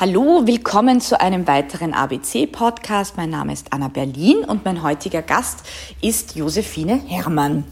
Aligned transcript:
Hallo, 0.00 0.46
willkommen 0.46 1.02
zu 1.02 1.20
einem 1.20 1.46
weiteren 1.46 1.92
ABC-Podcast. 1.92 3.18
Mein 3.18 3.28
Name 3.28 3.52
ist 3.52 3.70
Anna 3.70 3.88
Berlin 3.88 4.38
und 4.38 4.64
mein 4.64 4.82
heutiger 4.82 5.20
Gast 5.20 5.58
ist 6.00 6.36
Josephine 6.36 6.98
Herrmann. 7.06 7.64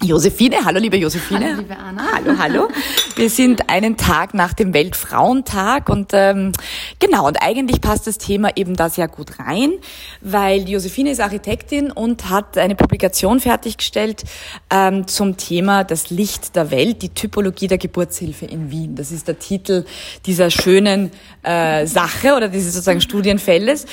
Josephine, 0.00 0.64
hallo 0.64 0.78
liebe 0.78 0.96
Josephine. 0.96 1.46
Hallo 1.46 1.60
liebe 1.60 1.76
Anna. 1.76 2.02
Hallo, 2.14 2.38
hallo. 2.38 2.68
Wir 3.16 3.28
sind 3.28 3.68
einen 3.68 3.96
Tag 3.96 4.32
nach 4.32 4.52
dem 4.52 4.72
Weltfrauentag 4.72 5.88
und 5.88 6.10
ähm, 6.12 6.52
genau, 7.00 7.26
und 7.26 7.42
eigentlich 7.42 7.80
passt 7.80 8.06
das 8.06 8.16
Thema 8.16 8.56
eben 8.56 8.76
da 8.76 8.90
sehr 8.90 9.08
gut 9.08 9.40
rein, 9.40 9.72
weil 10.20 10.68
Josephine 10.68 11.10
ist 11.10 11.20
Architektin 11.20 11.90
und 11.90 12.30
hat 12.30 12.56
eine 12.58 12.76
Publikation 12.76 13.40
fertiggestellt 13.40 14.22
ähm, 14.70 15.08
zum 15.08 15.36
Thema 15.36 15.82
Das 15.82 16.10
Licht 16.10 16.54
der 16.54 16.70
Welt, 16.70 17.02
die 17.02 17.08
Typologie 17.08 17.66
der 17.66 17.78
Geburtshilfe 17.78 18.46
in 18.46 18.70
Wien. 18.70 18.94
Das 18.94 19.10
ist 19.10 19.26
der 19.26 19.40
Titel 19.40 19.84
dieser 20.26 20.50
schönen 20.50 21.10
äh, 21.42 21.86
Sache 21.86 22.36
oder 22.36 22.46
dieses 22.46 22.74
sozusagen 22.74 23.00
Studienfeldes. 23.00 23.86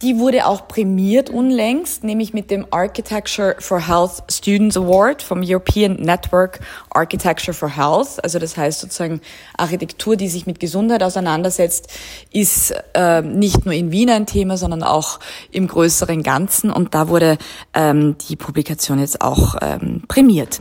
Die 0.00 0.20
wurde 0.20 0.46
auch 0.46 0.68
prämiert 0.68 1.28
unlängst, 1.28 2.04
nämlich 2.04 2.32
mit 2.32 2.52
dem 2.52 2.66
Architecture 2.70 3.56
for 3.58 3.88
Health 3.88 4.22
Students 4.30 4.76
Award 4.76 5.22
vom 5.22 5.42
European 5.44 5.94
Network 5.94 6.60
Architecture 6.90 7.52
for 7.52 7.68
Health. 7.68 8.22
Also 8.22 8.38
das 8.38 8.56
heißt 8.56 8.78
sozusagen 8.78 9.20
Architektur, 9.56 10.14
die 10.14 10.28
sich 10.28 10.46
mit 10.46 10.60
Gesundheit 10.60 11.02
auseinandersetzt, 11.02 11.88
ist 12.32 12.72
äh, 12.94 13.22
nicht 13.22 13.64
nur 13.64 13.74
in 13.74 13.90
Wien 13.90 14.10
ein 14.10 14.26
Thema, 14.26 14.56
sondern 14.56 14.84
auch 14.84 15.18
im 15.50 15.66
größeren 15.66 16.22
Ganzen. 16.22 16.70
Und 16.70 16.94
da 16.94 17.08
wurde 17.08 17.36
ähm, 17.74 18.14
die 18.28 18.36
Publikation 18.36 19.00
jetzt 19.00 19.20
auch 19.20 19.56
ähm, 19.60 20.02
prämiert. 20.06 20.60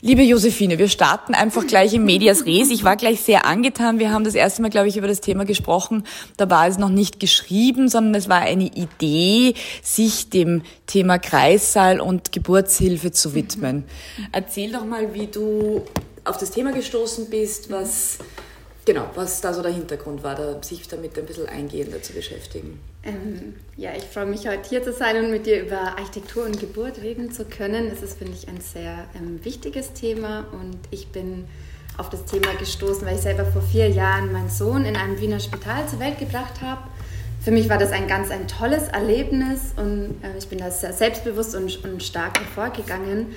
Liebe 0.00 0.22
Josephine, 0.22 0.78
wir 0.78 0.88
starten 0.88 1.34
einfach 1.34 1.66
gleich 1.66 1.92
im 1.92 2.04
Medias 2.04 2.46
Res. 2.46 2.70
Ich 2.70 2.84
war 2.84 2.94
gleich 2.94 3.20
sehr 3.20 3.46
angetan. 3.46 3.98
Wir 3.98 4.12
haben 4.12 4.22
das 4.22 4.36
erste 4.36 4.62
Mal, 4.62 4.70
glaube 4.70 4.86
ich, 4.86 4.96
über 4.96 5.08
das 5.08 5.20
Thema 5.20 5.44
gesprochen. 5.44 6.04
Da 6.36 6.48
war 6.48 6.68
es 6.68 6.78
noch 6.78 6.88
nicht 6.88 7.18
geschrieben, 7.18 7.88
sondern 7.88 8.14
es 8.14 8.28
war 8.28 8.38
eine 8.38 8.66
Idee, 8.66 9.54
sich 9.82 10.30
dem 10.30 10.62
Thema 10.86 11.18
Kreissaal 11.18 12.00
und 12.00 12.30
Geburtshilfe 12.30 13.10
zu 13.10 13.34
widmen. 13.34 13.82
Erzähl 14.30 14.70
doch 14.70 14.84
mal, 14.84 15.14
wie 15.14 15.26
du 15.26 15.82
auf 16.24 16.38
das 16.38 16.52
Thema 16.52 16.70
gestoßen 16.70 17.28
bist, 17.28 17.68
was 17.72 18.18
Genau, 18.88 19.04
was 19.16 19.42
da 19.42 19.52
so 19.52 19.60
der 19.60 19.72
Hintergrund 19.72 20.22
war, 20.22 20.34
da, 20.34 20.62
sich 20.62 20.88
damit 20.88 21.18
ein 21.18 21.26
bisschen 21.26 21.46
eingehender 21.46 22.00
zu 22.00 22.14
beschäftigen. 22.14 22.80
Ähm, 23.08 23.54
ja, 23.76 23.90
ich 23.96 24.04
freue 24.04 24.26
mich 24.26 24.46
heute 24.46 24.68
hier 24.68 24.82
zu 24.82 24.92
sein 24.92 25.16
und 25.24 25.30
mit 25.30 25.46
dir 25.46 25.62
über 25.62 25.98
Architektur 25.98 26.44
und 26.44 26.60
Geburt 26.60 27.00
reden 27.02 27.32
zu 27.32 27.44
können. 27.44 27.90
Es 27.90 28.02
ist, 28.02 28.18
finde 28.18 28.34
ich, 28.34 28.48
ein 28.48 28.60
sehr 28.60 29.04
ähm, 29.14 29.44
wichtiges 29.44 29.92
Thema 29.92 30.46
und 30.52 30.78
ich 30.90 31.08
bin 31.08 31.46
auf 31.96 32.10
das 32.10 32.24
Thema 32.26 32.54
gestoßen, 32.54 33.06
weil 33.06 33.16
ich 33.16 33.22
selber 33.22 33.44
vor 33.44 33.62
vier 33.62 33.88
Jahren 33.88 34.32
meinen 34.32 34.50
Sohn 34.50 34.84
in 34.84 34.96
einem 34.96 35.18
Wiener 35.20 35.40
Spital 35.40 35.88
zur 35.88 36.00
Welt 36.00 36.18
gebracht 36.18 36.60
habe. 36.60 36.82
Für 37.40 37.50
mich 37.50 37.68
war 37.68 37.78
das 37.78 37.92
ein 37.92 38.08
ganz 38.08 38.30
ein 38.30 38.46
tolles 38.46 38.88
Erlebnis 38.88 39.72
und 39.76 40.16
äh, 40.22 40.36
ich 40.36 40.48
bin 40.48 40.58
da 40.58 40.70
sehr 40.70 40.92
selbstbewusst 40.92 41.54
und, 41.54 41.84
und 41.84 42.02
stark 42.02 42.38
hervorgegangen. 42.38 43.28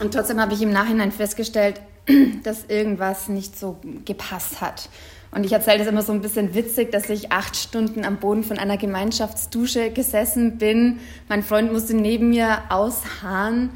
Und 0.00 0.14
trotzdem 0.14 0.40
habe 0.40 0.54
ich 0.54 0.62
im 0.62 0.72
Nachhinein 0.72 1.10
festgestellt, 1.10 1.80
dass 2.44 2.66
irgendwas 2.68 3.28
nicht 3.28 3.58
so 3.58 3.78
gepasst 4.04 4.60
hat. 4.60 4.88
Und 5.32 5.44
ich 5.46 5.52
erzähle 5.52 5.78
das 5.78 5.86
immer 5.86 6.02
so 6.02 6.12
ein 6.12 6.22
bisschen 6.22 6.54
witzig, 6.54 6.90
dass 6.90 7.08
ich 7.08 7.30
acht 7.30 7.56
Stunden 7.56 8.04
am 8.04 8.16
Boden 8.16 8.42
von 8.42 8.58
einer 8.58 8.76
Gemeinschaftsdusche 8.76 9.90
gesessen 9.90 10.58
bin. 10.58 10.98
Mein 11.28 11.42
Freund 11.44 11.72
musste 11.72 11.94
neben 11.94 12.30
mir 12.30 12.62
ausharren. 12.68 13.70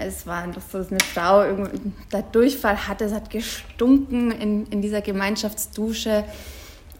Es 0.00 0.26
war 0.26 0.42
einfach 0.42 0.62
so, 0.70 0.78
eine 0.78 1.00
Frau 1.00 1.68
da 2.10 2.22
Durchfall 2.22 2.88
hatte. 2.88 3.04
Es 3.04 3.12
hat 3.12 3.30
gestunken 3.30 4.30
in, 4.30 4.66
in 4.66 4.80
dieser 4.80 5.02
Gemeinschaftsdusche. 5.02 6.24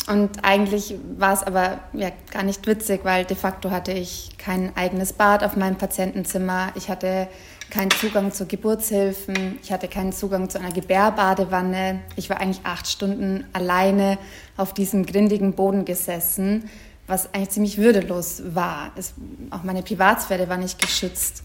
Und 0.09 0.45
eigentlich 0.45 0.97
war 1.17 1.33
es 1.33 1.45
aber 1.45 1.79
ja, 1.93 2.11
gar 2.31 2.43
nicht 2.43 2.67
witzig, 2.67 3.03
weil 3.05 3.25
de 3.25 3.37
facto 3.37 3.71
hatte 3.71 3.93
ich 3.93 4.31
kein 4.37 4.77
eigenes 4.77 5.13
Bad 5.13 5.45
auf 5.45 5.55
meinem 5.55 5.77
Patientenzimmer. 5.77 6.73
Ich 6.75 6.89
hatte 6.89 7.29
keinen 7.71 7.91
Zugang 7.93 8.33
zu 8.33 8.47
Geburtshilfen, 8.47 9.59
ich 9.63 9.73
hatte 9.73 9.89
keinen 9.89 10.13
Zugang 10.13 10.51
zu 10.51 10.59
einer 10.59 10.73
Gebärbadewanne. 10.73 12.01
Ich 12.17 12.29
war 12.29 12.41
eigentlich 12.41 12.61
acht 12.65 12.89
Stunden 12.89 13.47
alleine 13.53 14.19
auf 14.57 14.75
diesem 14.75 15.07
grindigen 15.07 15.55
Boden 15.55 15.85
gesessen, 15.85 16.69
was 17.07 17.33
eigentlich 17.33 17.51
ziemlich 17.51 17.79
würdelos 17.79 18.43
war. 18.45 18.91
Es, 18.97 19.15
auch 19.51 19.63
meine 19.63 19.83
Privatsphäre 19.83 20.49
war 20.49 20.57
nicht 20.57 20.81
geschützt. 20.81 21.45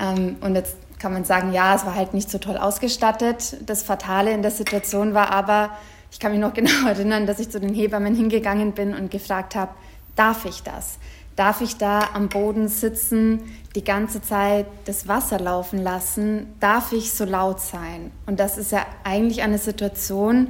Ähm, 0.00 0.36
und 0.40 0.54
jetzt 0.54 0.76
kann 1.00 1.12
man 1.12 1.24
sagen, 1.24 1.52
ja, 1.52 1.74
es 1.74 1.84
war 1.84 1.96
halt 1.96 2.14
nicht 2.14 2.30
so 2.30 2.38
toll 2.38 2.56
ausgestattet. 2.56 3.56
Das 3.66 3.82
Fatale 3.82 4.32
in 4.32 4.42
der 4.42 4.52
Situation 4.52 5.14
war 5.14 5.32
aber, 5.32 5.70
ich 6.12 6.20
kann 6.20 6.30
mich 6.30 6.40
noch 6.40 6.54
genau 6.54 6.86
erinnern, 6.86 7.26
dass 7.26 7.40
ich 7.40 7.50
zu 7.50 7.58
den 7.58 7.74
Hebammen 7.74 8.14
hingegangen 8.14 8.72
bin 8.72 8.94
und 8.94 9.10
gefragt 9.10 9.56
habe, 9.56 9.72
darf 10.14 10.44
ich 10.44 10.62
das? 10.62 10.98
darf 11.36 11.60
ich 11.60 11.76
da 11.76 12.10
am 12.14 12.28
Boden 12.28 12.68
sitzen, 12.68 13.40
die 13.74 13.84
ganze 13.84 14.20
Zeit 14.20 14.66
das 14.84 15.08
Wasser 15.08 15.38
laufen 15.38 15.82
lassen, 15.82 16.46
darf 16.60 16.92
ich 16.92 17.12
so 17.12 17.24
laut 17.24 17.60
sein. 17.60 18.10
Und 18.26 18.38
das 18.38 18.58
ist 18.58 18.72
ja 18.72 18.84
eigentlich 19.04 19.42
eine 19.42 19.58
Situation, 19.58 20.48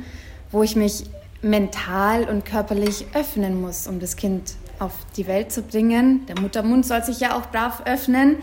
wo 0.51 0.63
ich 0.63 0.77
mich 0.77 1.05
mental 1.41 2.25
und 2.25 2.45
körperlich 2.45 3.07
öffnen 3.15 3.61
muss, 3.61 3.87
um 3.87 4.01
das 4.01 4.17
Kind 4.17 4.55
auf 4.79 4.93
die 5.17 5.27
Welt 5.27 5.53
zu 5.53 5.63
bringen. 5.63 6.27
Der 6.27 6.41
Muttermund 6.41 6.85
soll 6.85 7.03
sich 7.05 7.21
ja 7.21 7.37
auch 7.37 7.47
brav 7.47 7.83
öffnen. 7.87 8.37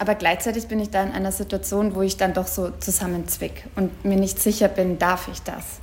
Aber 0.00 0.16
gleichzeitig 0.16 0.66
bin 0.66 0.80
ich 0.80 0.90
da 0.90 1.02
in 1.02 1.12
einer 1.12 1.30
Situation, 1.30 1.94
wo 1.94 2.02
ich 2.02 2.16
dann 2.16 2.34
doch 2.34 2.48
so 2.48 2.70
zusammenzwick 2.80 3.64
und 3.76 4.04
mir 4.04 4.16
nicht 4.16 4.40
sicher 4.40 4.66
bin, 4.66 4.98
darf 4.98 5.28
ich 5.30 5.42
das? 5.42 5.80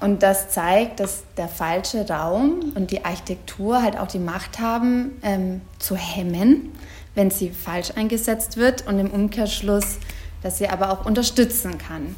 Und 0.00 0.22
das 0.22 0.48
zeigt, 0.48 0.98
dass 0.98 1.24
der 1.36 1.48
falsche 1.48 2.08
Raum 2.08 2.72
und 2.74 2.90
die 2.90 3.04
Architektur 3.04 3.82
halt 3.82 3.98
auch 3.98 4.08
die 4.08 4.18
Macht 4.18 4.58
haben, 4.58 5.12
ähm, 5.22 5.60
zu 5.78 5.94
hemmen, 5.94 6.72
wenn 7.14 7.30
sie 7.30 7.50
falsch 7.50 7.92
eingesetzt 7.96 8.56
wird 8.56 8.86
und 8.86 8.98
im 8.98 9.10
Umkehrschluss, 9.10 9.98
dass 10.42 10.56
sie 10.56 10.68
aber 10.68 10.90
auch 10.90 11.04
unterstützen 11.04 11.76
kann. 11.76 12.16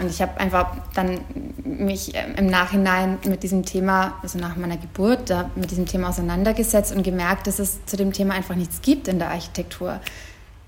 Und 0.00 0.10
ich 0.10 0.22
habe 0.22 0.38
einfach 0.38 0.76
dann 0.94 1.20
mich 1.64 2.14
ähm, 2.14 2.34
im 2.36 2.46
Nachhinein 2.46 3.18
mit 3.24 3.42
diesem 3.42 3.64
Thema, 3.64 4.14
also 4.22 4.38
nach 4.38 4.54
meiner 4.54 4.76
Geburt, 4.76 5.30
da 5.30 5.50
mit 5.56 5.72
diesem 5.72 5.86
Thema 5.86 6.10
auseinandergesetzt 6.10 6.94
und 6.94 7.02
gemerkt, 7.02 7.48
dass 7.48 7.58
es 7.58 7.84
zu 7.86 7.96
dem 7.96 8.12
Thema 8.12 8.34
einfach 8.34 8.54
nichts 8.54 8.80
gibt 8.80 9.08
in 9.08 9.18
der 9.18 9.30
Architektur. 9.30 10.00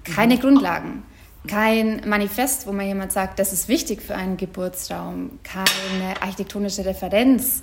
Keine 0.03 0.35
mhm. 0.35 0.41
Grundlagen 0.41 1.03
kein 1.47 2.03
Manifest, 2.07 2.67
wo 2.67 2.73
man 2.73 2.87
jemand 2.87 3.13
sagt, 3.13 3.39
das 3.39 3.53
ist 3.53 3.69
wichtig 3.69 4.03
für 4.03 4.15
einen 4.15 4.37
Geburtsraum, 4.37 5.39
keine 5.43 6.21
architektonische 6.21 6.85
Referenz, 6.85 7.63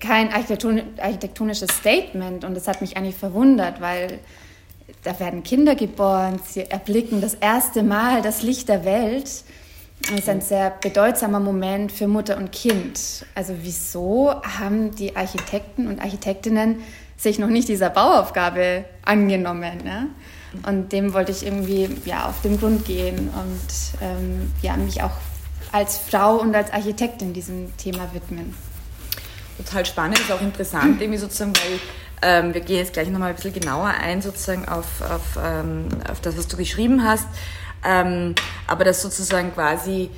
kein 0.00 0.32
architektonisches 0.32 1.68
Statement. 1.70 2.44
Und 2.44 2.54
das 2.54 2.68
hat 2.68 2.80
mich 2.80 2.96
eigentlich 2.96 3.16
verwundert, 3.16 3.80
weil 3.80 4.18
da 5.02 5.18
werden 5.20 5.42
Kinder 5.42 5.74
geboren, 5.74 6.40
sie 6.44 6.62
erblicken 6.62 7.20
das 7.20 7.34
erste 7.34 7.82
Mal 7.82 8.22
das 8.22 8.42
Licht 8.42 8.68
der 8.68 8.84
Welt. 8.84 9.44
Das 10.02 10.18
ist 10.18 10.28
ein 10.28 10.40
sehr 10.40 10.70
bedeutsamer 10.70 11.38
Moment 11.38 11.92
für 11.92 12.08
Mutter 12.08 12.36
und 12.36 12.50
Kind. 12.50 13.24
Also 13.34 13.54
wieso 13.62 14.34
haben 14.42 14.94
die 14.94 15.14
Architekten 15.14 15.86
und 15.86 16.00
Architektinnen 16.00 16.80
sich 17.16 17.38
noch 17.38 17.48
nicht 17.48 17.68
dieser 17.68 17.90
Bauaufgabe 17.90 18.84
angenommen? 19.04 19.78
Ne? 19.84 20.08
Und 20.66 20.92
dem 20.92 21.14
wollte 21.14 21.32
ich 21.32 21.44
irgendwie 21.44 21.88
ja, 22.04 22.26
auf 22.26 22.40
den 22.42 22.58
Grund 22.58 22.84
gehen 22.84 23.30
und 23.30 24.00
ähm, 24.00 24.52
ja, 24.60 24.76
mich 24.76 25.02
auch 25.02 25.12
als 25.72 25.96
Frau 25.96 26.36
und 26.36 26.54
als 26.54 26.72
Architektin 26.72 27.32
diesem 27.32 27.74
Thema 27.78 28.12
widmen. 28.12 28.54
Total 29.56 29.86
spannend, 29.86 30.18
ist 30.18 30.30
auch 30.30 30.40
interessant, 30.40 31.00
irgendwie 31.00 31.18
sozusagen, 31.18 31.52
weil 31.56 31.80
ähm, 32.22 32.54
wir 32.54 32.60
gehen 32.60 32.76
jetzt 32.76 32.92
gleich 32.92 33.08
nochmal 33.08 33.30
ein 33.30 33.34
bisschen 33.34 33.54
genauer 33.54 33.88
ein, 33.88 34.22
sozusagen 34.22 34.68
auf, 34.68 35.00
auf, 35.00 35.38
ähm, 35.42 35.88
auf 36.10 36.20
das, 36.20 36.36
was 36.36 36.48
du 36.48 36.56
geschrieben 36.56 37.02
hast. 37.02 37.26
Ähm, 37.84 38.34
aber 38.66 38.84
dass 38.84 39.02
sozusagen 39.02 39.52
quasi 39.54 40.10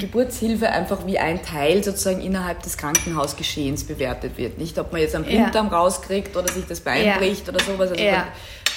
Geburtshilfe 0.00 0.68
einfach 0.70 1.06
wie 1.06 1.18
ein 1.18 1.42
Teil 1.42 1.84
sozusagen 1.84 2.22
innerhalb 2.22 2.62
des 2.62 2.78
Krankenhausgeschehens 2.78 3.84
bewertet 3.84 4.38
wird. 4.38 4.58
Nicht, 4.58 4.78
ob 4.78 4.92
man 4.92 5.02
jetzt 5.02 5.14
einen 5.14 5.24
Blinddarm 5.24 5.70
ja. 5.70 5.78
rauskriegt 5.78 6.34
oder 6.36 6.50
sich 6.50 6.66
das 6.66 6.80
Bein 6.80 7.04
ja. 7.04 7.18
bricht 7.18 7.48
oder 7.48 7.60
sowas. 7.60 7.90
Also 7.90 8.02
ja 8.02 8.28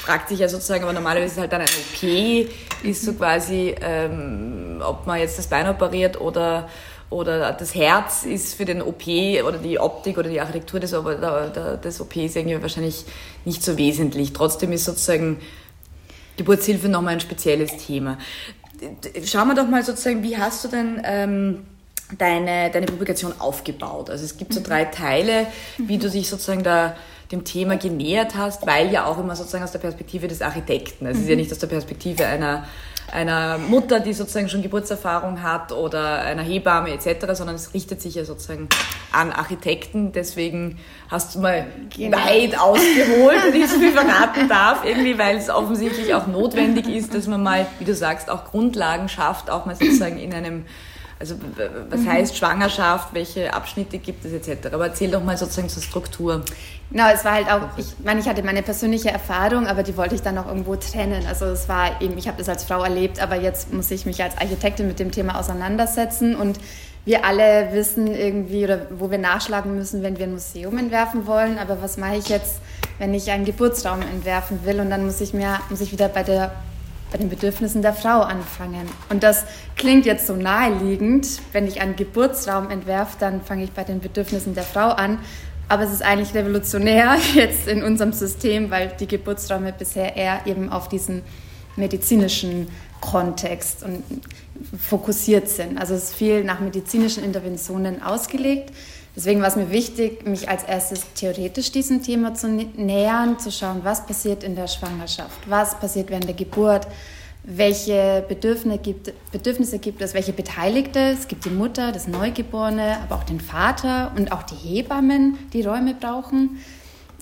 fragt 0.06 0.30
sich 0.30 0.40
ja 0.40 0.48
sozusagen, 0.48 0.84
aber 0.84 0.94
normalerweise 0.94 1.34
ist 1.34 1.40
halt 1.40 1.52
dann 1.52 1.62
ein 1.62 1.68
OP, 1.68 2.50
ist 2.84 3.04
so 3.04 3.14
quasi, 3.14 3.76
ähm, 3.82 4.82
ob 4.86 5.08
man 5.08 5.20
jetzt 5.20 5.40
das 5.40 5.48
Bein 5.48 5.68
operiert 5.68 6.22
oder 6.22 6.70
oder 7.12 7.54
das 7.54 7.76
Herz 7.76 8.24
ist 8.24 8.56
für 8.56 8.66
den 8.66 8.82
OP 8.82 9.08
oder 9.08 9.60
die 9.60 9.80
Optik 9.80 10.18
oder 10.18 10.28
die 10.28 10.42
Architektur 10.42 10.80
des, 10.80 10.92
des 10.92 12.02
OPs 12.02 12.36
irgendwie 12.36 12.62
wahrscheinlich 12.62 13.06
nicht 13.46 13.64
so 13.64 13.78
wesentlich. 13.78 14.34
Trotzdem 14.34 14.72
ist 14.72 14.86
sozusagen 14.86 15.40
Geburtshilfe 16.36 16.90
nochmal 16.90 17.14
ein 17.14 17.20
spezielles 17.20 17.78
Thema. 17.78 18.18
Schauen 19.24 19.48
wir 19.48 19.56
doch 19.56 19.68
mal 19.68 19.84
sozusagen, 19.84 20.24
wie 20.24 20.36
hast 20.38 20.66
du 20.66 20.68
denn 20.68 21.02
ähm, 21.06 21.66
deine, 22.18 22.72
deine 22.72 22.88
Publikation 22.88 23.34
aufgebaut? 23.40 24.10
Also 24.10 24.26
es 24.26 24.36
gibt 24.38 24.54
so 24.54 24.62
drei 24.62 24.86
Teile, 24.86 25.48
wie 25.78 26.00
du 26.00 26.10
dich 26.10 26.28
sozusagen 26.28 26.64
da 26.64 26.96
dem 27.32 27.44
Thema 27.44 27.78
genähert 27.78 28.36
hast, 28.36 28.66
weil 28.68 28.92
ja 28.92 29.06
auch 29.06 29.18
immer 29.18 29.36
sozusagen 29.36 29.64
aus 29.64 29.72
der 29.72 29.80
Perspektive 29.80 30.28
des 30.28 30.42
Architekten. 30.42 31.06
Es 31.06 31.18
ist 31.18 31.28
ja 31.28 31.36
mhm. 31.36 31.42
nicht 31.42 31.52
aus 31.52 31.60
der 31.60 31.68
Perspektive 31.68 32.26
einer 32.26 32.66
einer 33.12 33.58
Mutter, 33.58 34.00
die 34.00 34.14
sozusagen 34.14 34.50
schon 34.50 34.62
Geburtserfahrung 34.62 35.42
hat 35.44 35.72
oder 35.72 36.22
einer 36.22 36.42
Hebamme 36.42 36.92
etc., 36.92 37.34
sondern 37.34 37.56
es 37.56 37.74
richtet 37.74 38.02
sich 38.02 38.16
ja 38.16 38.26
sozusagen 38.26 38.68
an 39.12 39.32
Architekten. 39.32 40.12
Deswegen 40.12 40.80
hast 41.10 41.36
du 41.36 41.40
mal 41.40 41.68
genau. 41.96 42.18
weit 42.18 42.60
ausgeholt, 42.60 43.38
wenn 43.46 43.62
ich 43.62 43.70
so 43.70 43.80
viel 43.80 43.92
verraten 43.94 44.50
darf, 44.50 44.84
irgendwie, 44.86 45.18
weil 45.18 45.38
es 45.38 45.50
offensichtlich 45.50 46.14
auch 46.14 46.28
notwendig 46.28 46.88
ist, 46.88 47.14
dass 47.14 47.28
man 47.28 47.44
mal, 47.44 47.68
wie 47.80 47.86
du 47.86 47.94
sagst, 47.94 48.30
auch 48.30 48.46
Grundlagen 48.46 49.08
schafft, 49.08 49.50
auch 49.50 49.66
mal 49.66 49.76
sozusagen 49.76 50.18
in 50.18 50.34
einem 50.34 50.66
also 51.18 51.36
was 51.90 52.02
mhm. 52.02 52.10
heißt 52.10 52.38
Schwangerschaft, 52.38 53.14
welche 53.14 53.54
Abschnitte 53.54 54.00
gibt 54.00 54.26
es 54.26 54.34
etc. 54.34 54.74
Aber 54.74 54.88
erzähl 54.88 55.10
doch 55.12 55.24
mal 55.24 55.38
sozusagen 55.38 55.70
zur 55.70 55.82
Struktur. 55.82 56.44
Genau, 56.92 57.08
es 57.14 57.24
war 57.24 57.34
halt 57.34 57.50
auch, 57.50 57.78
ich 57.78 57.86
meine, 58.04 58.20
ich 58.20 58.28
hatte 58.28 58.44
meine 58.44 58.62
persönliche 58.62 59.12
Erfahrung, 59.12 59.66
aber 59.66 59.84
die 59.84 59.96
wollte 59.96 60.16
ich 60.16 60.22
dann 60.22 60.38
auch 60.38 60.48
irgendwo 60.48 60.76
trennen. 60.76 61.26
Also 61.26 61.46
es 61.46 61.70
war 61.70 62.02
eben, 62.02 62.18
ich 62.18 62.28
habe 62.28 62.38
das 62.38 62.50
als 62.50 62.66
Frau 62.66 62.84
erlebt, 62.84 63.22
aber 63.22 63.36
jetzt 63.36 63.72
muss 63.74 63.90
ich 63.92 64.06
mich 64.06 64.22
als 64.22 64.38
Architektin 64.38 64.88
mit 64.88 65.00
dem 65.00 65.12
Thema 65.12 65.40
auseinandersetzen 65.40 66.36
und 66.36 66.60
wir 67.06 67.24
alle 67.24 67.70
wissen 67.72 68.08
irgendwie, 68.08 68.66
oder 68.66 68.88
wo 68.90 69.12
wir 69.12 69.20
nachschlagen 69.20 69.76
müssen, 69.76 70.02
wenn 70.02 70.18
wir 70.18 70.26
ein 70.26 70.34
Museum 70.34 70.78
entwerfen 70.78 71.28
wollen. 71.28 71.60
Aber 71.60 71.82
was 71.82 71.98
mache 71.98 72.16
ich 72.16 72.30
jetzt, 72.30 72.60
wenn 72.98 73.14
ich 73.14 73.30
einen 73.30 73.46
Geburtsraum 73.46 74.02
entwerfen 74.02 74.66
will? 74.66 74.80
Und 74.80 74.90
dann 74.90 75.06
muss 75.06 75.22
ich 75.22 75.34
mir, 75.34 75.60
muss 75.70 75.82
ich 75.82 75.92
wieder 75.92 76.10
bei 76.10 76.24
der 76.24 76.52
bei 77.16 77.20
den 77.22 77.30
Bedürfnissen 77.30 77.82
der 77.82 77.94
Frau 77.94 78.20
anfangen. 78.20 78.90
Und 79.10 79.24
das 79.24 79.46
klingt 79.78 80.06
jetzt 80.06 80.28
so 80.28 80.36
naheliegend. 80.36 81.26
Wenn 81.54 81.66
ich 81.66 81.80
einen 81.80 81.96
Geburtsraum 81.96 82.70
entwerfe, 82.70 83.16
dann 83.22 83.42
fange 83.42 83.64
ich 83.64 83.72
bei 83.72 83.86
den 83.86 84.02
Bedürfnissen 84.02 84.54
der 84.54 84.66
Frau 84.66 84.90
an. 84.90 85.20
Aber 85.70 85.84
es 85.84 85.94
ist 85.94 86.02
eigentlich 86.02 86.34
revolutionär 86.34 87.18
jetzt 87.34 87.70
in 87.70 87.84
unserem 87.84 88.12
System, 88.12 88.70
weil 88.70 88.92
die 89.00 89.08
Geburtsräume 89.08 89.72
bisher 89.72 90.18
eher 90.18 90.42
eben 90.46 90.70
auf 90.70 90.90
diesen 90.90 91.22
medizinischen 91.78 92.68
Kontext 93.00 93.84
und 93.84 94.04
fokussiert 94.78 95.48
sind. 95.48 95.78
Also 95.78 95.94
es 95.94 96.10
ist 96.10 96.16
viel 96.16 96.44
nach 96.44 96.60
medizinischen 96.60 97.24
Interventionen 97.24 98.04
ausgelegt. 98.04 98.74
Deswegen 99.16 99.42
war 99.42 99.48
es 99.48 99.56
mir 99.56 99.72
wichtig, 99.72 100.26
mich 100.26 100.50
als 100.50 100.64
erstes 100.64 101.06
theoretisch 101.14 101.72
diesem 101.72 102.04
Thema 102.04 102.34
zu 102.34 102.50
nähern, 102.50 103.40
zu 103.40 103.50
schauen, 103.50 103.82
was 103.84 104.06
passiert 104.06 104.44
in 104.44 104.56
der 104.56 104.68
Schwangerschaft, 104.68 105.50
was 105.50 105.80
passiert 105.80 106.10
während 106.10 106.28
der 106.28 106.36
Geburt, 106.36 106.88
welche 107.44 108.26
Bedürfnisse 108.28 108.80
gibt, 108.80 109.14
Bedürfnisse 109.32 109.80
gibt 109.80 110.02
es, 110.02 110.14
welche 110.14 110.34
Beteiligte. 110.34 111.00
Es 111.00 111.28
gibt 111.28 111.46
die 111.46 111.50
Mutter, 111.50 111.92
das 111.92 112.08
Neugeborene, 112.08 112.98
aber 113.04 113.16
auch 113.16 113.24
den 113.24 113.40
Vater 113.40 114.12
und 114.18 114.32
auch 114.32 114.44
die 114.44 114.56
Hebammen, 114.56 115.38
die 115.54 115.62
Räume 115.62 115.94
brauchen. 115.94 116.58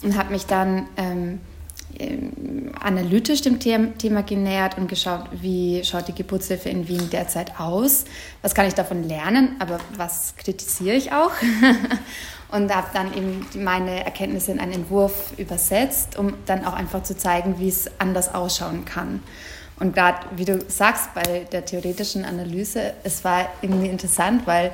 Und 0.02 0.18
habe 0.18 0.32
mich 0.32 0.46
dann 0.46 0.88
ähm, 0.98 1.42
analytisch 2.80 3.42
dem 3.42 3.60
Thema 3.60 4.24
genähert 4.24 4.78
und 4.78 4.88
geschaut, 4.88 5.26
wie 5.32 5.84
schaut 5.84 6.08
die 6.08 6.16
Geburtshilfe 6.16 6.70
in 6.70 6.88
Wien 6.88 7.10
derzeit 7.12 7.60
aus, 7.60 8.06
was 8.42 8.54
kann 8.56 8.68
ich 8.68 8.74
davon 8.74 9.04
lernen, 9.04 9.56
aber 9.60 9.80
was 9.96 10.36
kritisiere 10.36 10.96
ich 10.96 11.12
auch. 11.12 11.32
und 12.52 12.74
habe 12.74 12.88
dann 12.94 13.14
eben 13.16 13.46
meine 13.56 14.06
Erkenntnisse 14.06 14.52
in 14.52 14.60
einen 14.60 14.74
Entwurf 14.74 15.34
übersetzt, 15.38 16.18
um 16.20 16.36
dann 16.46 16.66
auch 16.66 16.74
einfach 16.74 17.02
zu 17.02 17.18
zeigen, 17.18 17.58
wie 17.58 17.70
es 17.70 17.90
anders 18.00 18.34
ausschauen 18.34 18.86
kann. 18.86 19.24
Und 19.80 19.96
gerade, 19.96 20.20
wie 20.36 20.46
du 20.46 20.60
sagst, 20.68 21.14
bei 21.16 21.48
der 21.52 21.66
theoretischen 21.66 22.26
Analyse, 22.26 22.94
es 23.04 23.24
war 23.24 23.50
irgendwie 23.62 23.88
interessant, 23.88 24.46
weil 24.46 24.72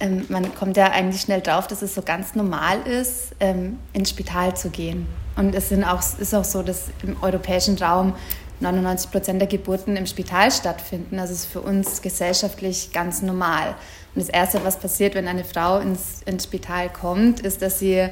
ähm, 0.00 0.26
man 0.28 0.54
kommt 0.56 0.76
ja 0.76 0.90
eigentlich 0.90 1.20
schnell 1.20 1.40
drauf, 1.40 1.68
dass 1.68 1.82
es 1.82 1.94
so 1.94 2.02
ganz 2.02 2.34
normal 2.34 2.80
ist, 2.82 3.36
ähm, 3.38 3.78
ins 3.92 4.10
Spital 4.10 4.56
zu 4.56 4.70
gehen. 4.70 5.06
Und 5.36 5.54
es 5.54 5.68
sind 5.70 5.84
auch, 5.84 6.02
ist 6.18 6.34
auch 6.34 6.44
so, 6.44 6.62
dass 6.62 6.88
im 7.02 7.16
europäischen 7.22 7.78
Raum 7.78 8.14
99 8.60 9.10
Prozent 9.10 9.40
der 9.40 9.48
Geburten 9.48 9.96
im 9.96 10.06
Spital 10.06 10.50
stattfinden. 10.50 11.18
Also 11.18 11.32
ist 11.32 11.46
für 11.46 11.60
uns 11.60 12.02
gesellschaftlich 12.02 12.92
ganz 12.92 13.22
normal. 13.22 13.74
Und 14.14 14.20
das 14.20 14.28
Erste, 14.28 14.64
was 14.64 14.78
passiert, 14.78 15.14
wenn 15.14 15.26
eine 15.26 15.44
Frau 15.44 15.78
ins, 15.78 16.22
ins 16.26 16.44
Spital 16.44 16.90
kommt, 16.90 17.40
ist, 17.40 17.62
dass 17.62 17.78
sie 17.78 18.08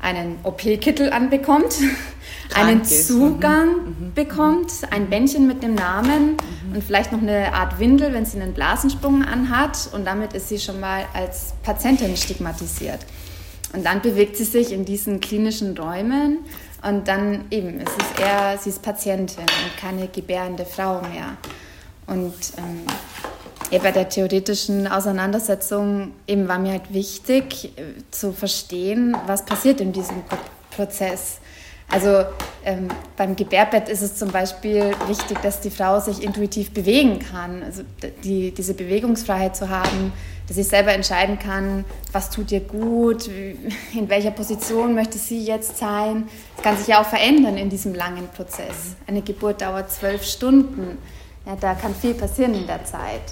einen 0.00 0.38
OP-Kittel 0.42 1.12
anbekommt, 1.12 1.74
Krank 2.48 2.66
einen 2.66 2.84
Zugang 2.84 3.68
mhm. 3.68 3.84
mhm. 3.84 4.14
bekommt, 4.14 4.72
ein 4.90 5.08
Bändchen 5.08 5.46
mit 5.46 5.62
dem 5.62 5.76
Namen 5.76 6.32
mhm. 6.32 6.74
und 6.74 6.84
vielleicht 6.84 7.12
noch 7.12 7.22
eine 7.22 7.54
Art 7.54 7.78
Windel, 7.78 8.12
wenn 8.12 8.26
sie 8.26 8.40
einen 8.40 8.52
Blasensprung 8.52 9.24
anhat. 9.24 9.90
Und 9.92 10.04
damit 10.04 10.32
ist 10.32 10.48
sie 10.48 10.58
schon 10.58 10.80
mal 10.80 11.04
als 11.14 11.54
Patientin 11.62 12.16
stigmatisiert. 12.16 13.00
Und 13.72 13.86
dann 13.86 14.02
bewegt 14.02 14.36
sie 14.36 14.44
sich 14.44 14.72
in 14.72 14.84
diesen 14.84 15.20
klinischen 15.20 15.76
Räumen 15.78 16.38
und 16.82 17.06
dann 17.06 17.44
eben, 17.50 17.80
es 17.80 17.92
ist 17.92 18.20
eher, 18.20 18.58
sie 18.58 18.70
ist 18.70 18.82
Patientin 18.82 19.42
und 19.42 19.76
keine 19.80 20.08
gebärende 20.08 20.64
Frau 20.64 21.00
mehr. 21.02 21.36
Und 22.06 22.34
ähm, 22.58 23.80
bei 23.80 23.90
der 23.92 24.08
theoretischen 24.08 24.86
Auseinandersetzung 24.86 26.12
eben 26.26 26.48
war 26.48 26.58
mir 26.58 26.72
halt 26.72 26.92
wichtig 26.92 27.76
äh, 27.76 27.94
zu 28.10 28.32
verstehen, 28.32 29.16
was 29.26 29.44
passiert 29.44 29.80
in 29.80 29.92
diesem 29.92 30.22
Prozess. 30.74 31.38
Also 31.88 32.24
ähm, 32.64 32.88
beim 33.16 33.36
Gebärbett 33.36 33.88
ist 33.88 34.02
es 34.02 34.16
zum 34.16 34.30
Beispiel 34.30 34.92
wichtig, 35.08 35.40
dass 35.42 35.60
die 35.60 35.70
Frau 35.70 36.00
sich 36.00 36.22
intuitiv 36.22 36.72
bewegen 36.72 37.18
kann, 37.18 37.62
also 37.62 37.82
die, 38.24 38.50
diese 38.50 38.74
Bewegungsfreiheit 38.74 39.54
zu 39.54 39.68
haben, 39.68 40.12
dass 40.52 40.58
ich 40.58 40.68
selber 40.68 40.92
entscheiden 40.92 41.38
kann, 41.38 41.86
was 42.12 42.28
tut 42.28 42.52
ihr 42.52 42.60
gut, 42.60 43.26
in 43.26 44.10
welcher 44.10 44.32
Position 44.32 44.94
möchte 44.94 45.16
sie 45.16 45.42
jetzt 45.42 45.78
sein. 45.78 46.28
Das 46.56 46.62
kann 46.62 46.76
sich 46.76 46.88
ja 46.88 47.00
auch 47.00 47.06
verändern 47.06 47.56
in 47.56 47.70
diesem 47.70 47.94
langen 47.94 48.28
Prozess. 48.28 48.96
Eine 49.06 49.22
Geburt 49.22 49.62
dauert 49.62 49.90
zwölf 49.90 50.22
Stunden. 50.24 50.98
Ja, 51.46 51.56
da 51.56 51.72
kann 51.72 51.94
viel 51.94 52.12
passieren 52.12 52.52
in 52.52 52.66
der 52.66 52.84
Zeit. 52.84 53.22